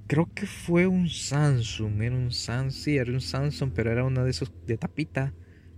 creo 0.07 0.29
que 0.35 0.47
fue 0.47 0.87
un 0.87 1.09
Samsung, 1.09 2.03
era 2.03 2.17
un 2.17 2.33
Samsung, 2.33 2.95
era 2.95 3.13
un 3.13 3.71
pero 3.73 3.91
era 3.91 4.05
uno 4.05 4.25
de 4.25 4.31
esos 4.31 4.53
de 4.67 4.77
tapita, 4.77 5.33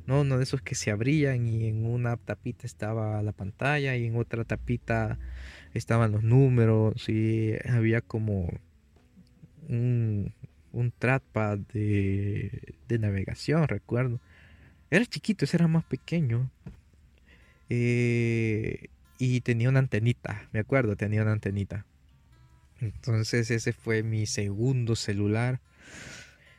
no, 0.07 0.21
uno 0.23 0.37
de 0.39 0.45
esos 0.45 0.63
que 0.63 0.75
se 0.75 0.91
abrían 0.91 1.49
y 1.49 1.69
en 1.69 1.85
una 1.85 2.17
tapita 2.17 2.67
estaba 2.67 3.23
la 3.23 3.33
pantalla 3.33 3.97
y 3.97 4.07
en 4.07 4.17
otra 4.17 4.45
tapita 4.45 5.19
estaban 5.75 6.13
los 6.13 6.23
números 6.23 7.09
y 7.09 7.55
había 7.69 8.01
como 8.01 8.49
un, 9.69 10.35
un 10.73 10.93
trackpad 10.93 11.59
de, 11.59 12.75
de 12.89 12.99
navegación, 12.99 13.67
recuerdo. 13.69 14.21
Era 14.91 15.05
chiquito, 15.07 15.45
ese 15.45 15.57
era 15.57 15.69
más 15.69 15.85
pequeño. 15.85 16.51
Eh, 17.69 18.91
y 19.19 19.41
tenía 19.41 19.69
una 19.69 19.79
antenita, 19.79 20.49
me 20.53 20.61
acuerdo, 20.61 20.97
tenía 20.97 21.23
una 21.23 21.33
antenita. 21.33 21.87
Entonces 22.81 23.51
ese 23.51 23.73
fue 23.73 24.03
mi 24.03 24.27
segundo 24.27 24.97
celular. 24.97 25.61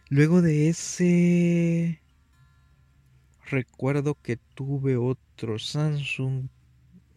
Luego 0.10 0.42
de 0.42 0.70
ese 0.70 2.02
recuerdo 3.50 4.16
que 4.22 4.38
tuve 4.38 4.98
otro 4.98 5.60
Samsung. 5.60 6.48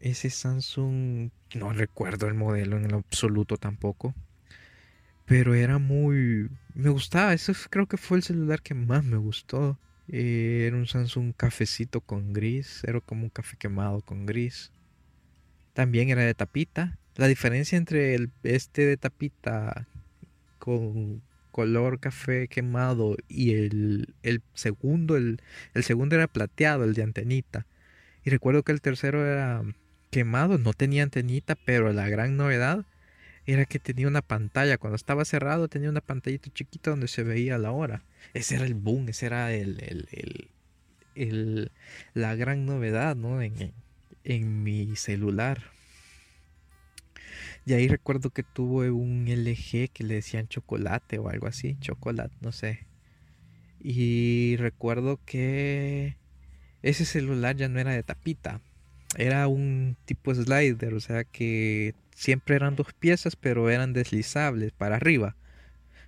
Ese 0.00 0.30
Samsung 0.30 1.30
no 1.54 1.72
recuerdo 1.72 2.26
el 2.26 2.34
modelo 2.34 2.76
en 2.76 2.86
el 2.86 2.94
absoluto 2.94 3.56
tampoco. 3.56 4.14
Pero 5.26 5.54
era 5.54 5.78
muy... 5.78 6.50
Me 6.74 6.90
gustaba. 6.90 7.32
Ese 7.32 7.52
creo 7.70 7.86
que 7.86 7.96
fue 7.96 8.16
el 8.18 8.22
celular 8.22 8.62
que 8.62 8.74
más 8.74 9.04
me 9.04 9.16
gustó. 9.16 9.78
Eh, 10.08 10.64
era 10.66 10.76
un 10.76 10.86
Samsung 10.86 11.32
cafecito 11.36 12.00
con 12.00 12.32
gris. 12.32 12.82
Era 12.84 13.00
como 13.00 13.24
un 13.24 13.30
café 13.30 13.56
quemado 13.56 14.00
con 14.00 14.26
gris. 14.26 14.72
También 15.80 16.10
era 16.10 16.24
de 16.24 16.34
tapita. 16.34 16.98
La 17.16 17.26
diferencia 17.26 17.78
entre 17.78 18.14
el, 18.14 18.30
este 18.42 18.84
de 18.84 18.98
tapita 18.98 19.86
con 20.58 21.22
color 21.52 22.00
café 22.00 22.48
quemado 22.48 23.16
y 23.28 23.54
el, 23.54 24.14
el 24.22 24.42
segundo, 24.52 25.16
el, 25.16 25.40
el, 25.72 25.82
segundo 25.82 26.16
era 26.16 26.26
plateado, 26.26 26.84
el 26.84 26.92
de 26.92 27.02
antenita. 27.02 27.64
Y 28.26 28.28
recuerdo 28.28 28.62
que 28.62 28.72
el 28.72 28.82
tercero 28.82 29.24
era 29.24 29.62
quemado, 30.10 30.58
no 30.58 30.74
tenía 30.74 31.02
antenita, 31.02 31.54
pero 31.54 31.90
la 31.94 32.10
gran 32.10 32.36
novedad 32.36 32.84
era 33.46 33.64
que 33.64 33.78
tenía 33.78 34.06
una 34.06 34.20
pantalla. 34.20 34.76
Cuando 34.76 34.96
estaba 34.96 35.24
cerrado 35.24 35.68
tenía 35.68 35.88
una 35.88 36.02
pantallita 36.02 36.50
chiquita 36.52 36.90
donde 36.90 37.08
se 37.08 37.22
veía 37.22 37.56
la 37.56 37.70
hora. 37.70 38.02
Ese 38.34 38.56
era 38.56 38.66
el 38.66 38.74
boom, 38.74 39.08
ese 39.08 39.24
era 39.24 39.50
el, 39.54 39.80
el, 41.14 41.72
la 42.12 42.34
gran 42.34 42.66
novedad 42.66 43.16
¿no? 43.16 43.40
En 44.24 44.62
mi 44.62 44.96
celular. 44.96 45.62
Y 47.66 47.74
ahí 47.74 47.88
recuerdo 47.88 48.30
que 48.30 48.42
tuve 48.42 48.90
un 48.90 49.28
LG 49.28 49.90
que 49.92 50.04
le 50.04 50.14
decían 50.14 50.48
chocolate 50.48 51.18
o 51.18 51.28
algo 51.28 51.46
así, 51.46 51.76
chocolate, 51.80 52.34
no 52.40 52.52
sé. 52.52 52.86
Y 53.80 54.56
recuerdo 54.56 55.20
que 55.24 56.16
ese 56.82 57.04
celular 57.04 57.56
ya 57.56 57.68
no 57.68 57.78
era 57.78 57.92
de 57.92 58.02
tapita, 58.02 58.60
era 59.16 59.48
un 59.48 59.96
tipo 60.04 60.34
slider, 60.34 60.94
o 60.94 61.00
sea 61.00 61.24
que 61.24 61.94
siempre 62.14 62.56
eran 62.56 62.76
dos 62.76 62.92
piezas, 62.92 63.36
pero 63.36 63.70
eran 63.70 63.92
deslizables 63.92 64.72
para 64.72 64.96
arriba, 64.96 65.36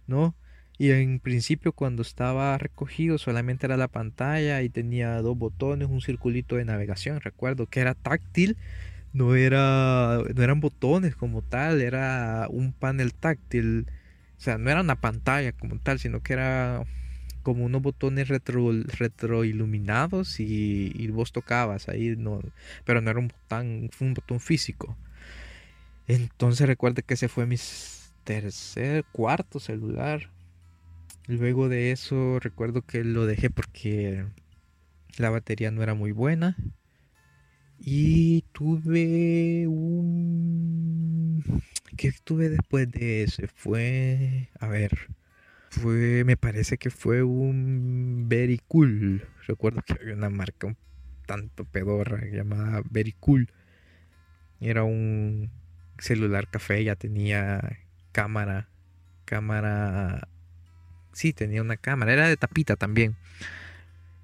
¿no? 0.07 0.35
Y 0.82 0.90
en 0.90 1.20
principio 1.20 1.70
cuando 1.72 2.02
estaba 2.02 2.58
recogido 2.58 3.16
solamente 3.16 3.66
era 3.66 3.76
la 3.76 3.86
pantalla 3.86 4.62
y 4.62 4.68
tenía 4.68 5.22
dos 5.22 5.38
botones, 5.38 5.86
un 5.88 6.00
circulito 6.00 6.56
de 6.56 6.64
navegación, 6.64 7.20
recuerdo 7.20 7.68
que 7.68 7.78
era 7.78 7.94
táctil 7.94 8.56
no 9.12 9.36
era 9.36 10.18
no 10.34 10.42
eran 10.42 10.58
botones 10.60 11.14
como 11.14 11.40
tal, 11.42 11.80
era 11.82 12.48
un 12.50 12.72
panel 12.72 13.14
táctil. 13.14 13.86
O 14.38 14.40
sea, 14.40 14.58
no 14.58 14.70
era 14.70 14.80
una 14.80 15.00
pantalla 15.00 15.52
como 15.52 15.78
tal, 15.78 16.00
sino 16.00 16.20
que 16.20 16.32
era 16.32 16.84
como 17.44 17.64
unos 17.64 17.82
botones 17.82 18.26
retro, 18.28 18.72
retroiluminados 18.98 20.40
y, 20.40 20.92
y 20.96 21.08
vos 21.08 21.32
tocabas 21.32 21.88
ahí, 21.88 22.16
no, 22.16 22.40
pero 22.84 23.00
no 23.00 23.10
era 23.10 23.20
un 23.20 23.28
botón, 23.28 23.90
fue 23.92 24.08
un 24.08 24.14
botón 24.14 24.40
físico. 24.40 24.96
Entonces 26.08 26.66
recuerde 26.66 27.02
que 27.02 27.14
ese 27.14 27.28
fue 27.28 27.46
mi 27.46 27.56
tercer, 28.24 29.04
cuarto 29.12 29.60
celular. 29.60 30.28
Luego 31.26 31.68
de 31.68 31.92
eso 31.92 32.38
recuerdo 32.40 32.82
que 32.82 33.04
lo 33.04 33.26
dejé 33.26 33.50
porque 33.50 34.26
la 35.18 35.30
batería 35.30 35.70
no 35.70 35.82
era 35.82 35.94
muy 35.94 36.12
buena 36.12 36.56
y 37.85 38.42
tuve 38.52 39.66
un... 39.66 41.42
¿Qué 41.96 42.12
tuve 42.24 42.48
después 42.48 42.90
de 42.90 43.24
ese? 43.24 43.48
Fue... 43.48 44.48
A 44.61 44.68
ver. 44.68 44.92
Fue... 45.70 46.22
Me 46.24 46.37
parece 46.37 46.78
que 46.78 46.90
fue 46.90 47.22
un 47.24 48.26
Very 48.28 48.61
Cool. 48.68 49.26
Recuerdo 49.46 49.82
que 49.82 49.94
había 49.94 50.14
una 50.14 50.30
marca 50.30 50.68
un 50.68 50.76
tanto 51.26 51.64
pedorra 51.64 52.24
llamada 52.30 52.82
Very 52.88 53.12
Cool. 53.18 53.50
Era 54.61 54.85
un 54.85 55.50
celular 55.98 56.48
café, 56.50 56.85
ya 56.85 56.94
tenía 56.96 57.80
cámara. 58.12 58.68
Cámara... 59.24 60.28
Sí, 61.12 61.33
tenía 61.33 61.62
una 61.62 61.77
cámara. 61.77 62.12
Era 62.12 62.29
de 62.29 62.37
tapita 62.37 62.77
también. 62.77 63.16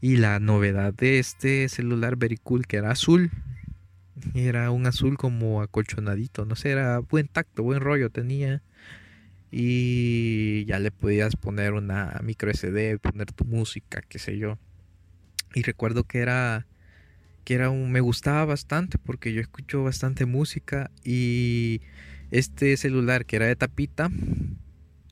Y 0.00 0.16
la 0.16 0.38
novedad 0.40 0.94
de 0.94 1.18
este 1.18 1.68
celular 1.68 2.16
Very 2.16 2.36
Cool 2.36 2.66
que 2.66 2.76
era 2.76 2.90
azul. 2.90 3.30
Era 4.34 4.70
un 4.70 4.86
azul 4.86 5.16
como 5.16 5.62
acolchonadito. 5.62 6.44
No 6.44 6.56
sé, 6.56 6.70
era 6.70 6.98
buen 7.00 7.28
tacto, 7.28 7.62
buen 7.62 7.80
rollo 7.80 8.10
tenía. 8.10 8.62
Y 9.50 10.64
ya 10.66 10.78
le 10.78 10.90
podías 10.90 11.36
poner 11.36 11.72
una 11.72 12.20
micro 12.22 12.50
SD, 12.50 12.98
poner 12.98 13.32
tu 13.32 13.44
música, 13.44 14.02
qué 14.08 14.18
sé 14.18 14.38
yo. 14.38 14.58
Y 15.54 15.62
recuerdo 15.62 16.04
que 16.04 16.18
era 16.18 16.66
que 17.44 17.54
era 17.54 17.70
un 17.70 17.90
me 17.90 18.00
gustaba 18.00 18.44
bastante 18.44 18.98
porque 18.98 19.32
yo 19.32 19.40
escucho 19.40 19.82
bastante 19.82 20.26
música 20.26 20.90
y 21.02 21.80
este 22.30 22.76
celular 22.76 23.24
que 23.24 23.36
era 23.36 23.46
de 23.46 23.56
tapita 23.56 24.10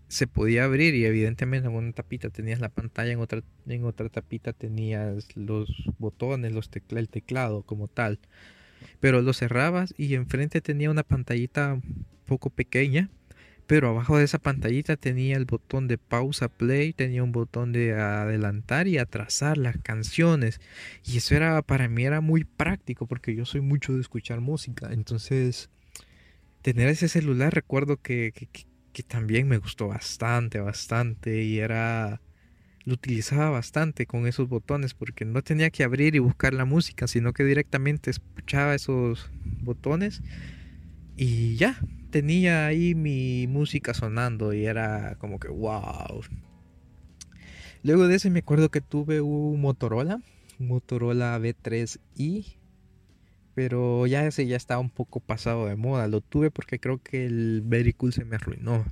se 0.08 0.26
podía 0.26 0.64
abrir 0.64 0.94
y 0.94 1.04
evidentemente 1.04 1.68
en 1.68 1.74
una 1.74 1.92
tapita 1.92 2.30
tenías 2.30 2.60
la 2.60 2.68
pantalla, 2.68 3.12
en 3.12 3.18
otra, 3.18 3.42
en 3.66 3.84
otra 3.84 4.08
tapita 4.08 4.52
tenías 4.52 5.36
los 5.36 5.68
botones, 5.98 6.52
los 6.52 6.70
el 6.90 7.08
teclado 7.08 7.62
como 7.62 7.88
tal. 7.88 8.18
Pero 9.00 9.22
lo 9.22 9.32
cerrabas 9.32 9.94
y 9.96 10.14
enfrente 10.14 10.60
tenía 10.60 10.90
una 10.90 11.02
pantallita 11.02 11.80
poco 12.26 12.50
pequeña, 12.50 13.10
pero 13.66 13.88
abajo 13.88 14.16
de 14.16 14.24
esa 14.24 14.38
pantallita 14.38 14.96
tenía 14.96 15.36
el 15.36 15.44
botón 15.44 15.88
de 15.88 15.98
pausa 15.98 16.48
play, 16.48 16.92
tenía 16.92 17.24
un 17.24 17.32
botón 17.32 17.72
de 17.72 17.94
adelantar 17.94 18.86
y 18.86 18.98
atrasar 18.98 19.58
las 19.58 19.76
canciones. 19.78 20.60
Y 21.04 21.16
eso 21.16 21.34
era 21.34 21.60
para 21.62 21.88
mí 21.88 22.04
era 22.04 22.20
muy 22.20 22.44
práctico 22.44 23.06
porque 23.06 23.34
yo 23.34 23.44
soy 23.44 23.60
mucho 23.60 23.92
de 23.94 24.00
escuchar 24.00 24.40
música. 24.40 24.92
Entonces, 24.92 25.68
tener 26.62 26.88
ese 26.88 27.08
celular 27.08 27.52
recuerdo 27.52 27.96
que 27.96 28.32
también 29.02 29.48
me 29.48 29.58
gustó 29.58 29.88
bastante, 29.88 30.60
bastante 30.60 31.42
y 31.42 31.58
era 31.58 32.20
lo 32.84 32.94
utilizaba 32.94 33.50
bastante 33.50 34.06
con 34.06 34.28
esos 34.28 34.48
botones 34.48 34.94
porque 34.94 35.24
no 35.24 35.42
tenía 35.42 35.70
que 35.70 35.82
abrir 35.82 36.14
y 36.14 36.20
buscar 36.20 36.54
la 36.54 36.64
música, 36.64 37.08
sino 37.08 37.32
que 37.32 37.44
directamente 37.44 38.10
escuchaba 38.10 38.76
esos 38.76 39.28
botones 39.62 40.22
y 41.16 41.56
ya 41.56 41.80
tenía 42.10 42.66
ahí 42.66 42.94
mi 42.94 43.48
música 43.48 43.92
sonando 43.92 44.52
y 44.52 44.66
era 44.66 45.16
como 45.18 45.40
que 45.40 45.48
wow. 45.48 46.22
Luego 47.82 48.06
de 48.06 48.16
ese 48.16 48.30
me 48.30 48.38
acuerdo 48.38 48.70
que 48.70 48.80
tuve 48.80 49.20
un 49.20 49.60
Motorola, 49.60 50.20
Motorola 50.58 51.38
V3i 51.38 52.56
pero 53.56 54.06
ya 54.06 54.26
ese 54.26 54.46
ya 54.46 54.54
estaba 54.54 54.80
un 54.80 54.90
poco 54.90 55.18
pasado 55.18 55.66
de 55.66 55.76
moda. 55.76 56.08
Lo 56.08 56.20
tuve 56.20 56.50
porque 56.50 56.78
creo 56.78 56.98
que 57.02 57.24
el 57.24 57.62
Very 57.64 57.94
Cool 57.94 58.12
se 58.12 58.26
me 58.26 58.36
arruinó. 58.36 58.84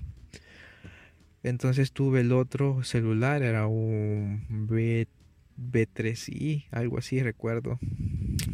Entonces 1.42 1.92
tuve 1.92 2.22
el 2.22 2.33
otro 2.33 2.83
celular, 2.83 3.42
era 3.42 3.66
un 3.66 4.42
B, 4.48 5.07
B3i, 5.59 6.64
algo 6.70 6.96
así 6.96 7.22
recuerdo. 7.22 7.79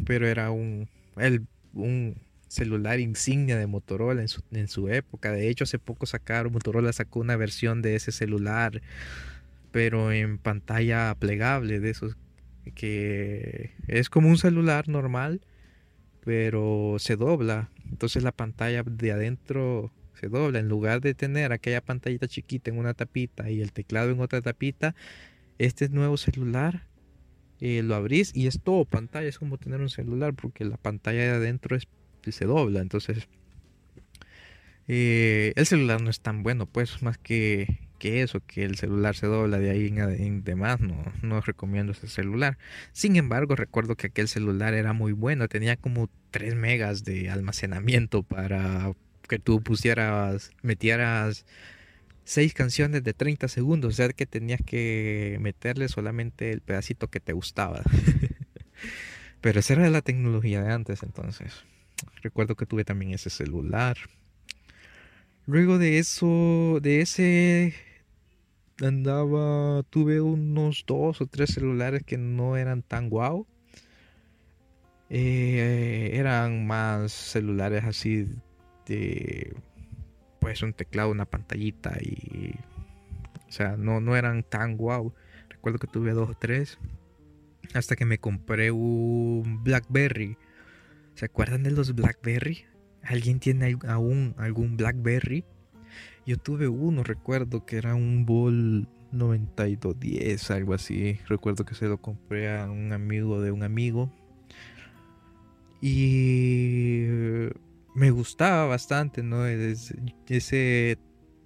Pero 0.05 0.27
era 0.27 0.51
un, 0.51 0.89
el, 1.15 1.47
un 1.73 2.17
celular 2.49 2.99
insignia 2.99 3.55
de 3.55 3.67
Motorola 3.67 4.21
en 4.21 4.27
su, 4.27 4.43
en 4.51 4.67
su 4.67 4.89
época. 4.89 5.31
De 5.31 5.47
hecho, 5.47 5.63
hace 5.63 5.79
poco 5.79 6.05
sacaron, 6.07 6.51
Motorola 6.51 6.91
sacó 6.91 7.21
una 7.21 7.37
versión 7.37 7.81
de 7.81 7.95
ese 7.95 8.11
celular, 8.11 8.81
pero 9.71 10.11
en 10.11 10.39
pantalla 10.39 11.15
plegable, 11.15 11.79
de 11.79 11.89
esos 11.89 12.17
que 12.75 13.71
es 13.87 14.09
como 14.09 14.27
un 14.27 14.37
celular 14.37 14.89
normal, 14.89 15.39
pero 16.23 16.97
se 16.99 17.15
dobla. 17.15 17.69
Entonces 17.89 18.23
la 18.23 18.31
pantalla 18.31 18.83
de 18.83 19.11
adentro 19.11 19.91
se 20.13 20.27
dobla. 20.27 20.59
En 20.59 20.69
lugar 20.69 21.01
de 21.01 21.13
tener 21.13 21.51
aquella 21.51 21.81
pantallita 21.81 22.27
chiquita 22.27 22.69
en 22.69 22.77
una 22.77 22.93
tapita 22.93 23.49
y 23.49 23.61
el 23.61 23.71
teclado 23.71 24.11
en 24.11 24.19
otra 24.19 24.41
tapita, 24.41 24.95
este 25.57 25.89
nuevo 25.89 26.17
celular 26.17 26.87
eh, 27.59 27.83
lo 27.83 27.95
abrís 27.95 28.35
y 28.35 28.47
es 28.47 28.59
todo 28.61 28.85
pantalla, 28.85 29.27
es 29.27 29.37
como 29.37 29.57
tener 29.57 29.81
un 29.81 29.89
celular 29.89 30.33
porque 30.33 30.65
la 30.65 30.77
pantalla 30.77 31.21
de 31.21 31.29
adentro 31.29 31.77
se 32.23 32.45
dobla, 32.45 32.81
entonces 32.81 33.27
eh, 34.87 35.53
el 35.55 35.65
celular 35.67 36.01
no 36.01 36.09
es 36.09 36.21
tan 36.21 36.41
bueno, 36.41 36.65
pues 36.65 37.03
más 37.03 37.19
que, 37.19 37.79
que 38.01 38.23
eso, 38.23 38.39
que 38.39 38.63
el 38.63 38.77
celular 38.77 39.15
se 39.15 39.27
dobla 39.27 39.59
de 39.59 39.69
ahí 39.69 39.93
en, 39.95 40.43
demás, 40.43 40.79
no, 40.79 40.95
no 41.21 41.39
recomiendo 41.39 41.91
ese 41.91 42.07
celular. 42.07 42.57
Sin 42.93 43.15
embargo, 43.15 43.55
recuerdo 43.55 43.95
que 43.95 44.07
aquel 44.07 44.27
celular 44.27 44.73
era 44.73 44.91
muy 44.91 45.11
bueno, 45.11 45.47
tenía 45.47 45.77
como 45.77 46.09
3 46.31 46.55
megas 46.55 47.03
de 47.03 47.29
almacenamiento 47.29 48.23
para 48.23 48.93
que 49.29 49.37
tú 49.37 49.61
pusieras, 49.61 50.49
metieras 50.63 51.45
seis 52.23 52.55
canciones 52.55 53.03
de 53.03 53.13
30 53.13 53.47
segundos, 53.47 53.93
o 53.93 53.95
sea 53.95 54.09
que 54.09 54.25
tenías 54.25 54.61
que 54.65 55.37
meterle 55.39 55.87
solamente 55.87 56.51
el 56.51 56.61
pedacito 56.61 57.07
que 57.07 57.19
te 57.19 57.33
gustaba. 57.33 57.83
Pero 59.41 59.59
esa 59.59 59.73
era 59.73 59.91
la 59.91 60.01
tecnología 60.01 60.63
de 60.63 60.71
antes 60.71 61.03
entonces. 61.03 61.53
Recuerdo 62.23 62.55
que 62.55 62.65
tuve 62.65 62.83
también 62.83 63.13
ese 63.13 63.29
celular. 63.29 63.95
Luego 65.45 65.77
de 65.77 65.99
eso, 65.99 66.79
de 66.81 67.01
ese 67.01 67.75
andaba, 68.87 69.83
tuve 69.89 70.21
unos 70.21 70.83
dos 70.87 71.21
o 71.21 71.27
tres 71.27 71.53
celulares 71.53 72.03
que 72.03 72.17
no 72.17 72.57
eran 72.57 72.81
tan 72.81 73.09
guau. 73.09 73.47
Eh, 75.09 76.11
eran 76.13 76.65
más 76.65 77.11
celulares 77.11 77.83
así 77.83 78.27
de 78.85 79.53
pues 80.39 80.63
un 80.63 80.73
teclado, 80.73 81.11
una 81.11 81.25
pantallita 81.25 81.97
y... 82.01 82.55
O 83.47 83.51
sea, 83.51 83.75
no, 83.77 83.99
no 83.99 84.15
eran 84.15 84.43
tan 84.43 84.77
guau. 84.77 85.13
Recuerdo 85.49 85.77
que 85.77 85.87
tuve 85.87 86.11
dos 86.13 86.29
o 86.29 86.33
tres. 86.33 86.79
Hasta 87.73 87.95
que 87.95 88.05
me 88.05 88.17
compré 88.17 88.71
un 88.71 89.63
Blackberry. 89.63 90.37
¿Se 91.15 91.25
acuerdan 91.25 91.63
de 91.63 91.71
los 91.71 91.93
Blackberry? 91.93 92.65
¿Alguien 93.03 93.39
tiene 93.39 93.77
aún 93.87 94.33
algún 94.37 94.77
Blackberry? 94.77 95.45
Yo 96.25 96.37
tuve 96.37 96.67
uno, 96.67 97.03
recuerdo 97.03 97.65
que 97.65 97.77
era 97.77 97.95
un 97.95 98.25
Ball 98.25 98.87
9210, 99.11 100.51
algo 100.51 100.73
así. 100.73 101.19
Recuerdo 101.27 101.65
que 101.65 101.75
se 101.75 101.87
lo 101.87 101.99
compré 101.99 102.55
a 102.57 102.69
un 102.69 102.93
amigo 102.93 103.41
de 103.41 103.51
un 103.51 103.63
amigo. 103.63 104.11
Y 105.81 107.05
me 107.95 108.11
gustaba 108.11 108.67
bastante, 108.67 109.23
¿no? 109.23 109.45
Ese, 109.47 110.99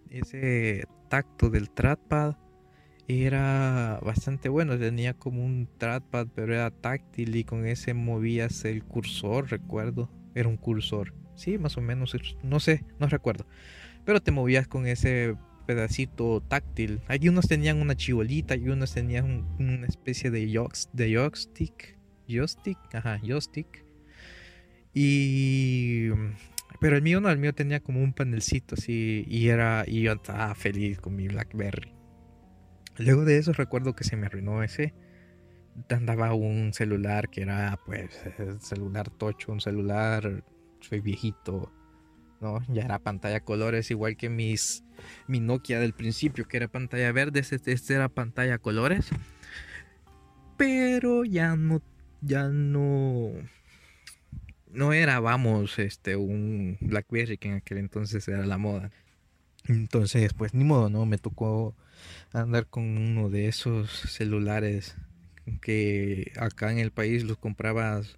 ese 0.10 0.84
tacto 1.10 1.50
del 1.50 1.70
trackpad 1.70 2.36
era 3.08 4.00
bastante 4.04 4.50
bueno. 4.50 4.78
Tenía 4.78 5.14
como 5.14 5.46
un 5.46 5.70
trackpad, 5.78 6.28
pero 6.36 6.54
era 6.54 6.70
táctil 6.70 7.36
y 7.36 7.46
con 7.46 7.66
ese 7.66 7.94
movías 7.94 8.66
el 8.66 8.84
cursor, 8.84 9.50
recuerdo. 9.50 10.10
Era 10.36 10.50
un 10.50 10.58
cursor. 10.58 11.14
Sí, 11.36 11.58
más 11.58 11.78
o 11.78 11.82
menos. 11.82 12.16
No 12.44 12.60
sé, 12.60 12.84
no 13.00 13.08
recuerdo. 13.08 13.46
Pero 14.06 14.22
te 14.22 14.32
movías 14.32 14.68
con 14.68 14.88
ese 14.88 15.36
pedacito 15.66 16.42
táctil. 16.42 17.02
Algunos 17.08 17.48
tenían 17.48 17.82
una 17.82 17.96
chibolita 17.96 18.56
y 18.56 18.70
unos 18.70 18.94
tenían 18.94 19.48
una 19.60 19.88
especie 19.88 20.32
de, 20.32 20.48
joystick. 20.48 21.98
Joystick, 22.28 22.78
ajá, 22.94 23.20
joystick 23.24 23.86
y. 24.96 26.10
Pero 26.80 26.96
el 26.96 27.04
mío 27.04 27.22
no, 27.22 27.30
el 27.30 27.38
mío 27.38 27.54
tenía 27.54 27.82
como 27.82 28.02
un 28.02 28.14
panelcito 28.14 28.76
así. 28.76 29.26
Y 29.28 29.50
era. 29.50 29.84
Y 29.86 30.02
yo 30.04 30.14
estaba 30.14 30.56
feliz 30.56 31.00
con 31.00 31.16
mi 31.16 31.28
Blackberry. 31.28 31.94
Luego 32.98 33.26
de 33.26 33.38
eso 33.38 33.52
recuerdo 33.52 33.94
que 33.94 34.06
se 34.06 34.16
me 34.16 34.26
arruinó 34.26 34.64
ese. 34.64 34.94
Andaba 35.90 36.34
un 36.34 36.74
celular 36.74 37.30
que 37.30 37.42
era 37.42 37.78
pues 37.86 38.18
celular 38.62 39.10
tocho, 39.10 39.52
un 39.52 39.60
celular. 39.60 40.46
Soy 40.80 41.02
viejito. 41.02 41.74
¿No? 42.42 42.62
Ya 42.68 42.84
era 42.84 43.00
pantalla 43.00 43.40
colores, 43.40 43.92
igual 43.92 44.18
que 44.18 44.30
mis 44.30 44.84
mi 45.28 45.40
Nokia 45.40 45.80
del 45.80 45.94
principio, 45.94 46.48
que 46.48 46.58
era 46.58 46.68
pantalla 46.68 47.12
verde, 47.12 47.40
este, 47.40 47.72
este 47.72 47.94
era 47.94 48.10
pantalla 48.10 48.58
colores. 48.58 49.10
Pero 50.58 51.26
ya 51.26 51.56
no, 51.56 51.82
ya 52.22 52.48
no, 52.48 53.32
no 54.72 54.94
era, 54.94 55.20
vamos, 55.20 55.80
este, 55.80 56.16
un 56.16 56.78
Blackberry 56.82 57.38
que 57.38 57.50
en 57.50 57.56
aquel 57.56 57.80
entonces 57.80 58.28
era 58.28 58.46
la 58.46 58.58
moda. 58.58 58.92
Entonces, 59.68 60.34
pues 60.34 60.54
ni 60.54 60.64
modo, 60.64 60.90
¿no? 60.90 61.06
Me 61.06 61.18
tocó 61.18 61.76
andar 62.34 62.68
con 62.68 62.84
uno 62.84 63.30
de 63.30 63.48
esos 63.48 63.90
celulares 63.92 64.96
que 65.62 66.32
acá 66.38 66.72
en 66.72 66.80
el 66.80 66.92
país 66.92 67.24
los 67.24 67.38
comprabas, 67.38 68.18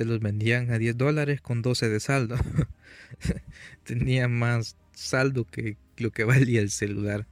te 0.00 0.06
los 0.06 0.20
vendían 0.20 0.70
a 0.70 0.78
10 0.78 0.96
dólares 0.96 1.42
con 1.42 1.60
12 1.60 1.90
de 1.90 2.00
saldo. 2.00 2.36
Tenía 3.84 4.28
más 4.28 4.78
saldo 4.92 5.44
que 5.44 5.76
lo 5.98 6.10
que 6.10 6.24
valía 6.24 6.62
el 6.62 6.70
celular. 6.70 7.26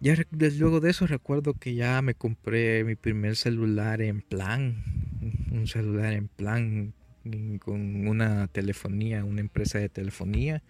Ya 0.00 0.14
luego 0.32 0.80
de 0.80 0.88
eso 0.88 1.06
recuerdo 1.06 1.52
que 1.52 1.74
ya 1.74 2.00
me 2.00 2.14
compré 2.14 2.84
mi 2.84 2.94
primer 2.94 3.36
celular 3.36 4.00
en 4.00 4.22
plan, 4.22 4.82
un 5.50 5.66
celular 5.66 6.14
en 6.14 6.28
plan 6.28 6.94
con 7.58 8.08
una 8.08 8.46
telefonía, 8.46 9.22
una 9.22 9.42
empresa 9.42 9.78
de 9.78 9.90
telefonía. 9.90 10.62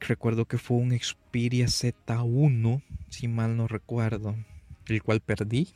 Recuerdo 0.00 0.46
que 0.46 0.58
fue 0.58 0.78
un 0.78 0.90
Xperia 0.90 1.66
Z1, 1.66 2.82
si 3.10 3.28
mal 3.28 3.56
no 3.56 3.68
recuerdo, 3.68 4.34
el 4.88 5.04
cual 5.04 5.20
perdí. 5.20 5.68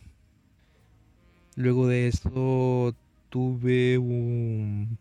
Luego 1.55 1.87
de 1.87 2.09
eso 2.09 2.97
tuve 3.35 3.99
un, 3.99 4.97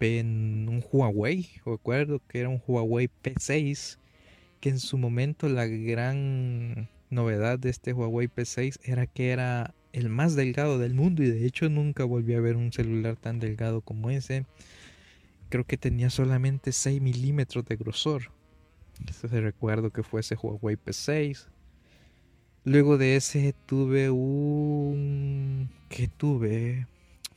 un 0.00 0.84
Huawei, 0.90 1.46
recuerdo 1.66 2.22
que 2.26 2.40
era 2.40 2.48
un 2.48 2.62
Huawei 2.66 3.10
P6 3.22 3.98
que 4.62 4.70
en 4.70 4.78
su 4.78 4.96
momento 4.96 5.46
la 5.50 5.66
gran 5.66 6.88
novedad 7.10 7.58
de 7.58 7.68
este 7.68 7.92
Huawei 7.92 8.28
P6 8.28 8.78
era 8.82 9.06
que 9.06 9.28
era 9.28 9.74
el 9.92 10.08
más 10.08 10.36
delgado 10.36 10.78
del 10.78 10.94
mundo 10.94 11.22
y 11.22 11.28
de 11.28 11.44
hecho 11.44 11.68
nunca 11.68 12.04
volví 12.04 12.32
a 12.32 12.40
ver 12.40 12.56
un 12.56 12.72
celular 12.72 13.16
tan 13.16 13.40
delgado 13.40 13.82
como 13.82 14.08
ese. 14.08 14.46
Creo 15.50 15.64
que 15.64 15.76
tenía 15.76 16.08
solamente 16.08 16.72
6 16.72 17.02
milímetros 17.02 17.66
de 17.66 17.76
grosor. 17.76 18.32
Este 19.06 19.28
recuerdo 19.42 19.90
que 19.90 20.02
fue 20.02 20.20
ese 20.20 20.34
Huawei 20.34 20.76
P6. 20.76 21.46
Luego 22.64 22.96
de 22.96 23.16
ese 23.16 23.54
tuve 23.66 24.08
un... 24.08 25.68
¿Qué 25.90 26.08
tuve? 26.08 26.86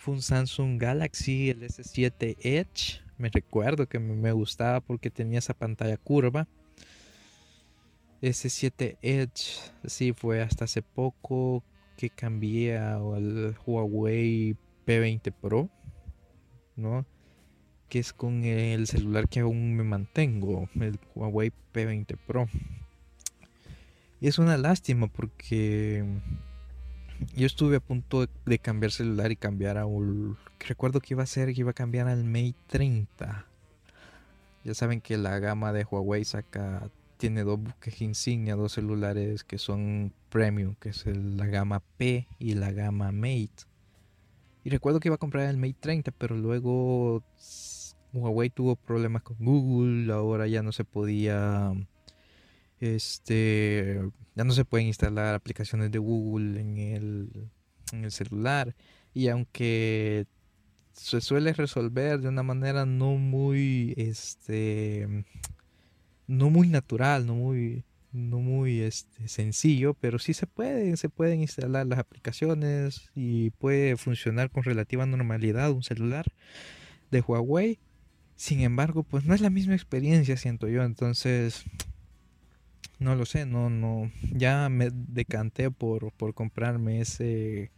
Fue 0.02 0.16
un 0.16 0.24
Samsung 0.24 0.82
Galaxy 0.82 1.52
el 1.52 1.62
S7 1.62 2.36
Edge. 2.40 3.04
Me 3.20 3.30
recuerdo 3.30 3.88
que 3.88 4.00
me 4.00 4.32
gustaba 4.32 4.82
porque 4.82 5.12
tenía 5.12 5.38
esa 5.38 5.54
pantalla 5.54 5.96
curva. 5.96 6.48
S7 8.20 8.98
Edge, 9.04 9.60
sí, 9.86 10.12
fue 10.14 10.42
hasta 10.42 10.66
hace 10.66 10.82
poco 10.82 11.64
que 11.98 12.10
cambié 12.10 12.80
al 12.80 13.56
Huawei 13.64 14.56
P20 14.88 15.32
Pro, 15.40 15.70
¿no? 16.76 17.06
Que 17.88 18.00
es 18.00 18.12
con 18.12 18.44
el 18.44 18.88
celular 18.88 19.30
que 19.30 19.42
aún 19.42 19.76
me 19.76 19.84
mantengo, 19.84 20.68
el 20.80 21.00
Huawei 21.14 21.52
P20 21.76 22.18
Pro. 22.26 22.48
Es 24.20 24.40
una 24.40 24.58
lástima 24.58 25.06
porque 25.06 26.04
yo 27.36 27.46
estuve 27.46 27.78
a 27.78 27.80
punto 27.80 28.28
de 28.46 28.60
cambiar 28.60 28.92
celular 28.92 29.32
y 29.32 29.36
cambiar 29.36 29.78
a 29.78 29.86
un... 29.86 30.38
Recuerdo 30.60 31.00
que 31.00 31.14
iba 31.14 31.24
a 31.24 31.28
ser 31.28 31.54
que 31.54 31.62
iba 31.62 31.72
a 31.72 31.74
cambiar 31.74 32.08
al 32.08 32.24
Mate 32.24 32.56
30. 32.68 33.46
Ya 34.64 34.74
saben 34.74 35.02
que 35.02 35.18
la 35.18 35.40
gama 35.40 35.74
de 35.74 35.84
Huawei 35.84 36.24
saca 36.24 36.90
tiene 37.18 37.44
dos 37.44 37.60
buques 37.60 38.02
insignia, 38.02 38.56
dos 38.56 38.74
celulares 38.74 39.44
que 39.44 39.58
son 39.58 40.14
premium, 40.30 40.76
que 40.76 40.90
es 40.90 41.06
la 41.06 41.46
gama 41.46 41.82
P 41.98 42.28
y 42.40 42.56
la 42.56 42.72
gama 42.72 43.12
Mate. 43.12 43.66
Y 44.64 44.70
recuerdo 44.70 45.00
que 45.00 45.08
iba 45.08 45.16
a 45.16 45.20
comprar 45.20 45.50
el 45.50 45.58
Mate 45.58 45.78
30, 45.80 46.12
pero 46.12 46.36
luego 46.36 47.24
Huawei 48.14 48.50
tuvo 48.50 48.76
problemas 48.76 49.24
con 49.24 49.38
Google, 49.40 50.12
ahora 50.12 50.48
ya 50.48 50.62
no 50.62 50.72
se 50.72 50.84
podía 50.84 51.74
este 52.82 54.02
ya 54.36 54.44
no 54.44 54.54
se 54.54 54.66
pueden 54.66 54.88
instalar 54.88 55.36
aplicaciones 55.36 55.92
de 55.92 56.00
Google 56.00 56.60
en 56.60 56.78
el, 56.78 57.50
en 57.94 58.06
el 58.06 58.12
celular 58.12 58.76
y 59.14 59.28
aunque 59.30 60.26
se 60.94 61.22
suele 61.22 61.54
resolver 61.54 62.20
de 62.20 62.28
una 62.28 62.44
manera 62.44 62.86
no 62.86 63.16
muy 63.16 63.94
este 63.98 65.26
no 66.32 66.50
muy 66.50 66.70
natural, 66.70 67.26
no 67.26 67.36
muy, 67.36 67.84
no 68.14 68.40
muy 68.40 68.80
este, 68.82 69.28
sencillo, 69.28 69.94
pero 69.94 70.18
sí 70.18 70.34
se 70.34 70.48
puede, 70.48 70.96
se 70.96 71.10
pueden 71.10 71.42
instalar 71.42 71.86
las 71.86 72.00
aplicaciones 72.00 73.12
y 73.16 73.50
puede 73.52 73.98
funcionar 73.98 74.50
con 74.50 74.64
relativa 74.64 75.06
normalidad 75.06 75.72
un 75.72 75.84
celular 75.84 76.26
de 77.12 77.22
Huawei. 77.22 77.80
Sin 78.38 78.62
embargo, 78.62 79.04
pues 79.04 79.26
no 79.26 79.36
es 79.36 79.42
la 79.42 79.50
misma 79.50 79.76
experiencia, 79.76 80.38
siento 80.38 80.68
yo. 80.70 80.84
Entonces, 80.84 81.66
no 83.02 83.16
lo 83.16 83.26
sé, 83.26 83.48
no, 83.48 83.72
no, 83.72 84.12
ya 84.32 84.70
me 84.70 84.90
decanté 84.92 85.72
por, 85.72 86.12
por 86.12 86.36
comprarme 86.36 87.02
ese, 87.02 87.72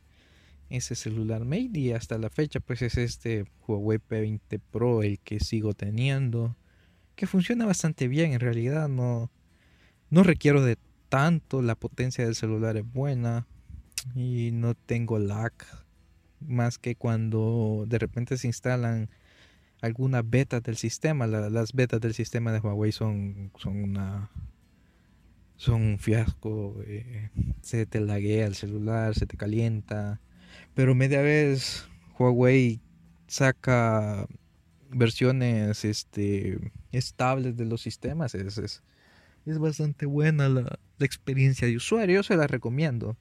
ese 0.69 0.95
celular. 0.95 1.45
Mate 1.45 1.79
y 1.79 1.93
hasta 1.93 2.17
la 2.17 2.29
fecha 2.29 2.59
pues 2.59 2.81
es 2.81 2.97
este 2.97 3.45
Huawei 3.65 3.99
P20 3.99 4.59
Pro 4.69 5.01
el 5.01 5.19
que 5.19 5.39
sigo 5.39 5.73
teniendo, 5.73 6.57
que 7.15 7.25
funciona 7.25 7.65
bastante 7.65 8.09
bien 8.09 8.33
en 8.33 8.41
realidad, 8.41 8.89
no, 8.89 9.31
no 10.09 10.23
requiero 10.23 10.61
de 10.61 10.77
tanto, 11.07 11.61
la 11.61 11.75
potencia 11.75 12.25
del 12.25 12.35
celular 12.35 12.75
es 12.75 12.91
buena 12.91 13.47
y 14.15 14.49
no 14.51 14.75
tengo 14.75 15.19
lag 15.19 15.53
más 16.41 16.77
que 16.77 16.97
cuando 16.97 17.85
de 17.87 17.97
repente 17.97 18.35
se 18.35 18.47
instalan 18.47 19.09
algunas 19.79 20.29
betas 20.29 20.63
del 20.63 20.75
sistema, 20.75 21.27
las 21.27 21.71
betas 21.71 22.01
del 22.01 22.13
sistema 22.13 22.51
de 22.51 22.59
Huawei 22.59 22.91
son, 22.91 23.51
son 23.57 23.81
una 23.81 24.29
son 25.57 25.81
un 25.81 25.99
fiasco, 25.99 26.75
eh, 26.85 27.29
se 27.61 27.85
te 27.85 27.99
laguea 27.99 28.45
el 28.45 28.55
celular, 28.55 29.15
se 29.15 29.25
te 29.25 29.37
calienta, 29.37 30.19
pero 30.73 30.95
media 30.95 31.21
vez 31.21 31.87
Huawei 32.17 32.81
saca 33.27 34.27
versiones 34.89 35.85
este, 35.85 36.59
estables 36.91 37.57
de 37.57 37.65
los 37.65 37.81
sistemas, 37.81 38.35
es, 38.35 38.57
es, 38.57 38.83
bastante 39.59 40.05
buena 40.05 40.49
la, 40.49 40.61
la, 40.61 41.05
experiencia 41.05 41.67
de 41.67 41.75
usuario, 41.75 42.23
se 42.23 42.37
la 42.37 42.47
recomiendo. 42.47 43.17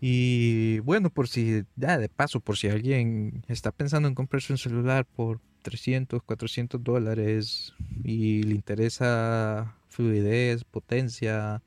Y 0.00 0.78
bueno, 0.80 1.10
por 1.10 1.28
si, 1.28 1.64
ya 1.76 1.98
de 1.98 2.08
paso, 2.08 2.40
por 2.40 2.56
si 2.56 2.68
alguien 2.68 3.44
está 3.48 3.72
pensando 3.72 4.08
en 4.08 4.14
comprarse 4.14 4.52
un 4.52 4.58
celular 4.58 5.04
por 5.04 5.40
300, 5.62 6.22
400 6.22 6.82
dólares 6.82 7.74
y 8.04 8.42
le 8.44 8.54
interesa 8.54 9.76
fluidez, 9.98 10.62
potencia 10.62 11.60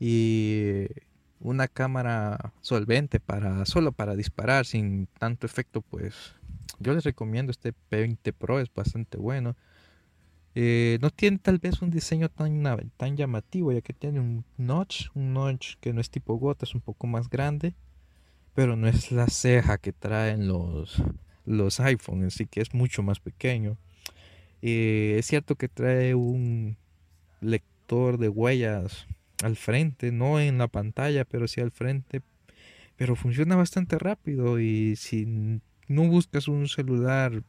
y 0.00 0.86
una 1.38 1.68
cámara 1.68 2.52
solvente 2.62 3.20
para 3.20 3.64
solo 3.64 3.92
para 3.92 4.16
disparar 4.16 4.66
sin 4.66 5.06
tanto 5.20 5.46
efecto, 5.46 5.80
pues 5.80 6.34
yo 6.80 6.94
les 6.94 7.04
recomiendo 7.04 7.52
este 7.52 7.72
P20 7.90 8.32
Pro, 8.32 8.58
es 8.58 8.74
bastante 8.74 9.18
bueno. 9.18 9.54
Eh, 10.56 10.98
no 11.00 11.10
tiene 11.10 11.38
tal 11.38 11.58
vez 11.58 11.80
un 11.80 11.90
diseño 11.90 12.28
tan, 12.28 12.60
tan 12.96 13.16
llamativo, 13.16 13.70
ya 13.70 13.82
que 13.82 13.92
tiene 13.92 14.18
un 14.18 14.44
notch, 14.56 15.06
un 15.14 15.32
notch 15.32 15.76
que 15.80 15.92
no 15.92 16.00
es 16.00 16.10
tipo 16.10 16.34
gota, 16.34 16.64
es 16.64 16.74
un 16.74 16.80
poco 16.80 17.06
más 17.06 17.30
grande, 17.30 17.76
pero 18.54 18.74
no 18.74 18.88
es 18.88 19.12
la 19.12 19.28
ceja 19.28 19.78
que 19.78 19.92
traen 19.92 20.48
los, 20.48 21.00
los 21.44 21.78
iPhones, 21.78 22.34
así 22.34 22.46
que 22.46 22.62
es 22.62 22.74
mucho 22.74 23.04
más 23.04 23.20
pequeño. 23.20 23.78
Eh, 24.60 25.16
es 25.20 25.26
cierto 25.26 25.54
que 25.54 25.68
trae 25.68 26.16
un 26.16 26.78
lector 27.44 28.18
de 28.18 28.28
huellas 28.28 29.06
al 29.42 29.56
frente, 29.56 30.12
no 30.12 30.40
en 30.40 30.58
la 30.58 30.68
pantalla, 30.68 31.24
pero 31.24 31.48
sí 31.48 31.60
al 31.60 31.70
frente, 31.70 32.22
pero 32.96 33.16
funciona 33.16 33.56
bastante 33.56 33.98
rápido 33.98 34.60
y 34.60 34.96
si 34.96 35.60
no 35.88 36.08
buscas 36.08 36.48
un 36.48 36.68
celular 36.68 37.42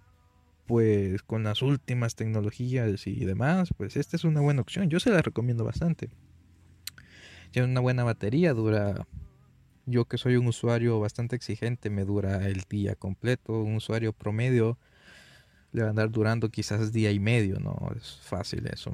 pues 0.65 1.21
con 1.21 1.43
las 1.43 1.61
últimas 1.61 2.15
tecnologías 2.15 3.05
y 3.05 3.23
demás, 3.23 3.69
pues 3.77 3.95
esta 3.97 4.15
es 4.15 4.23
una 4.23 4.41
buena 4.41 4.61
opción. 4.61 4.89
Yo 4.89 4.99
se 4.99 5.11
la 5.11 5.21
recomiendo 5.21 5.63
bastante. 5.63 6.09
Tiene 7.51 7.67
una 7.67 7.81
buena 7.81 8.03
batería, 8.03 8.53
dura 8.53 9.07
yo 9.85 10.05
que 10.05 10.17
soy 10.17 10.35
un 10.35 10.47
usuario 10.47 10.99
bastante 10.99 11.35
exigente, 11.35 11.89
me 11.91 12.05
dura 12.05 12.47
el 12.47 12.63
día 12.67 12.95
completo. 12.95 13.61
Un 13.61 13.75
usuario 13.75 14.13
promedio 14.13 14.79
le 15.71 15.81
va 15.81 15.87
a 15.87 15.89
andar 15.91 16.09
durando 16.09 16.49
quizás 16.49 16.91
día 16.91 17.11
y 17.11 17.19
medio, 17.19 17.59
no 17.59 17.91
es 17.95 18.19
fácil 18.21 18.67
eso. 18.67 18.93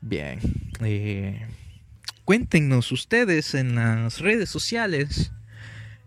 Bien, 0.00 0.38
eh, 0.80 1.46
cuéntenos 2.24 2.92
ustedes 2.92 3.54
en 3.54 3.74
las 3.74 4.20
redes 4.20 4.48
sociales 4.48 5.32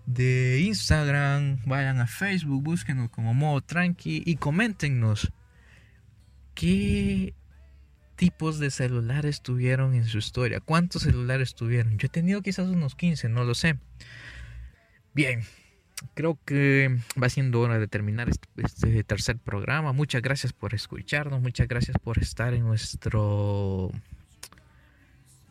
de 0.05 0.61
Instagram, 0.61 1.59
vayan 1.65 1.99
a 1.99 2.07
Facebook, 2.07 2.63
búsquenos 2.63 3.09
como 3.09 3.33
modo 3.33 3.61
tranqui 3.61 4.23
y 4.25 4.35
coméntenos 4.37 5.31
qué 6.55 7.33
tipos 8.15 8.59
de 8.59 8.71
celulares 8.71 9.41
tuvieron 9.41 9.93
en 9.93 10.05
su 10.05 10.17
historia, 10.17 10.59
cuántos 10.59 11.03
celulares 11.03 11.55
tuvieron. 11.55 11.97
Yo 11.97 12.07
he 12.07 12.09
tenido 12.09 12.41
quizás 12.41 12.67
unos 12.67 12.95
15, 12.95 13.29
no 13.29 13.43
lo 13.43 13.55
sé. 13.55 13.77
Bien, 15.13 15.43
creo 16.13 16.37
que 16.45 16.97
va 17.21 17.29
siendo 17.29 17.61
hora 17.61 17.79
de 17.79 17.87
terminar 17.87 18.29
este, 18.29 18.47
este, 18.57 19.03
tercer 19.03 19.37
programa. 19.37 19.93
Muchas 19.93 20.21
gracias 20.21 20.53
por 20.53 20.73
escucharnos, 20.73 21.41
muchas 21.41 21.67
gracias 21.67 21.97
por 22.01 22.19
estar 22.19 22.53
en 22.53 22.63
nuestro 22.63 23.91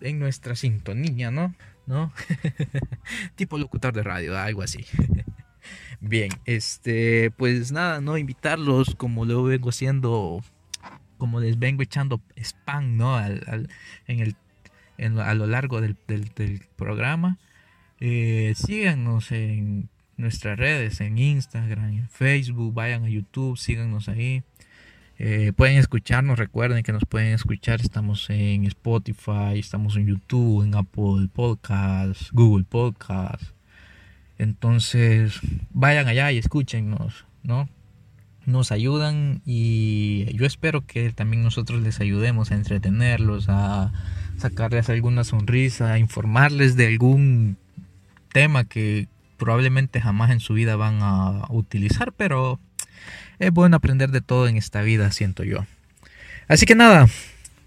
en 0.00 0.18
nuestra 0.18 0.54
sintonía, 0.54 1.30
¿no? 1.30 1.54
¿no? 1.86 2.12
tipo 3.34 3.58
locutor 3.58 3.92
de 3.94 4.02
radio, 4.02 4.38
algo 4.38 4.62
así. 4.62 4.84
Bien, 6.00 6.30
este, 6.44 7.32
pues 7.32 7.72
nada, 7.72 8.00
no 8.00 8.16
invitarlos 8.18 8.94
como 8.94 9.24
lo 9.24 9.42
vengo 9.42 9.70
haciendo, 9.70 10.42
como 11.16 11.40
les 11.40 11.58
vengo 11.58 11.82
echando 11.82 12.20
spam, 12.36 12.96
¿no? 12.96 13.16
Al, 13.16 13.68
en 14.06 14.20
el, 14.20 15.20
a 15.20 15.34
lo 15.34 15.46
largo 15.46 15.80
del, 15.80 15.96
programa. 16.76 17.38
Eh, 18.00 18.54
síganos 18.54 19.32
en 19.32 19.88
nuestras 20.18 20.58
redes, 20.58 21.00
en 21.00 21.16
Instagram, 21.16 21.92
en 21.94 22.08
Facebook, 22.08 22.74
vayan 22.74 23.04
a 23.04 23.08
YouTube, 23.08 23.56
síganos 23.56 24.08
ahí. 24.08 24.42
Eh, 25.20 25.52
pueden 25.56 25.78
escucharnos, 25.78 26.38
recuerden 26.38 26.82
que 26.82 26.92
nos 26.92 27.04
pueden 27.04 27.32
escuchar, 27.32 27.80
estamos 27.80 28.28
en 28.30 28.64
Spotify, 28.66 29.58
estamos 29.58 29.96
en 29.96 30.06
YouTube, 30.06 30.64
en 30.64 30.74
Apple 30.74 31.28
Podcasts, 31.32 32.30
Google 32.32 32.64
Podcasts. 32.64 33.54
Entonces, 34.38 35.40
vayan 35.70 36.06
allá 36.06 36.30
y 36.30 36.38
escúchenos, 36.38 37.24
¿no? 37.42 37.68
Nos 38.44 38.70
ayudan 38.72 39.42
y 39.44 40.26
yo 40.34 40.46
espero 40.46 40.86
que 40.86 41.12
también 41.12 41.42
nosotros 41.42 41.82
les 41.82 42.00
ayudemos 42.00 42.50
a 42.50 42.54
entretenerlos, 42.54 43.46
a 43.48 43.92
sacarles 44.36 44.88
alguna 44.88 45.24
sonrisa, 45.24 45.92
a 45.92 45.98
informarles 45.98 46.76
de 46.76 46.86
algún 46.86 47.56
tema 48.32 48.64
que 48.64 49.08
probablemente 49.38 50.00
jamás 50.00 50.30
en 50.30 50.40
su 50.40 50.54
vida 50.54 50.76
van 50.76 50.98
a 51.00 51.46
utilizar, 51.48 52.12
pero 52.12 52.60
es 53.38 53.50
bueno 53.52 53.76
aprender 53.76 54.10
de 54.10 54.20
todo 54.20 54.48
en 54.48 54.56
esta 54.56 54.82
vida, 54.82 55.10
siento 55.12 55.44
yo. 55.44 55.64
Así 56.48 56.66
que 56.66 56.74
nada, 56.74 57.06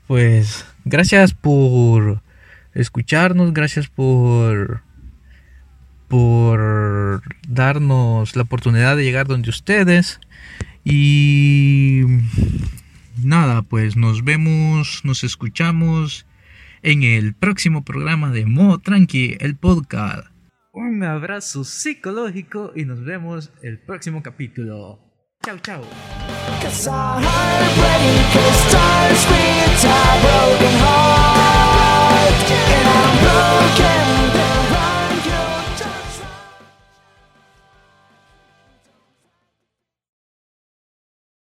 pues 0.07 0.65
gracias 0.85 1.33
por 1.33 2.21
escucharnos, 2.73 3.53
gracias 3.53 3.87
por 3.87 4.83
por 6.07 7.23
darnos 7.47 8.35
la 8.35 8.41
oportunidad 8.41 8.97
de 8.97 9.03
llegar 9.05 9.27
donde 9.27 9.49
ustedes 9.49 10.19
y 10.83 12.01
nada, 13.23 13.61
pues 13.61 13.95
nos 13.95 14.23
vemos, 14.23 15.01
nos 15.05 15.23
escuchamos 15.23 16.25
en 16.83 17.03
el 17.03 17.33
próximo 17.33 17.83
programa 17.83 18.31
de 18.31 18.45
Modo 18.45 18.79
Tranqui, 18.79 19.37
el 19.39 19.55
podcast 19.55 20.30
un 20.73 21.03
abrazo 21.03 21.63
psicológico 21.63 22.71
y 22.75 22.85
nos 22.85 23.03
vemos 23.03 23.51
el 23.61 23.79
próximo 23.79 24.23
capítulo. 24.23 24.99
Chao, 25.43 25.57
chao. 25.59 25.81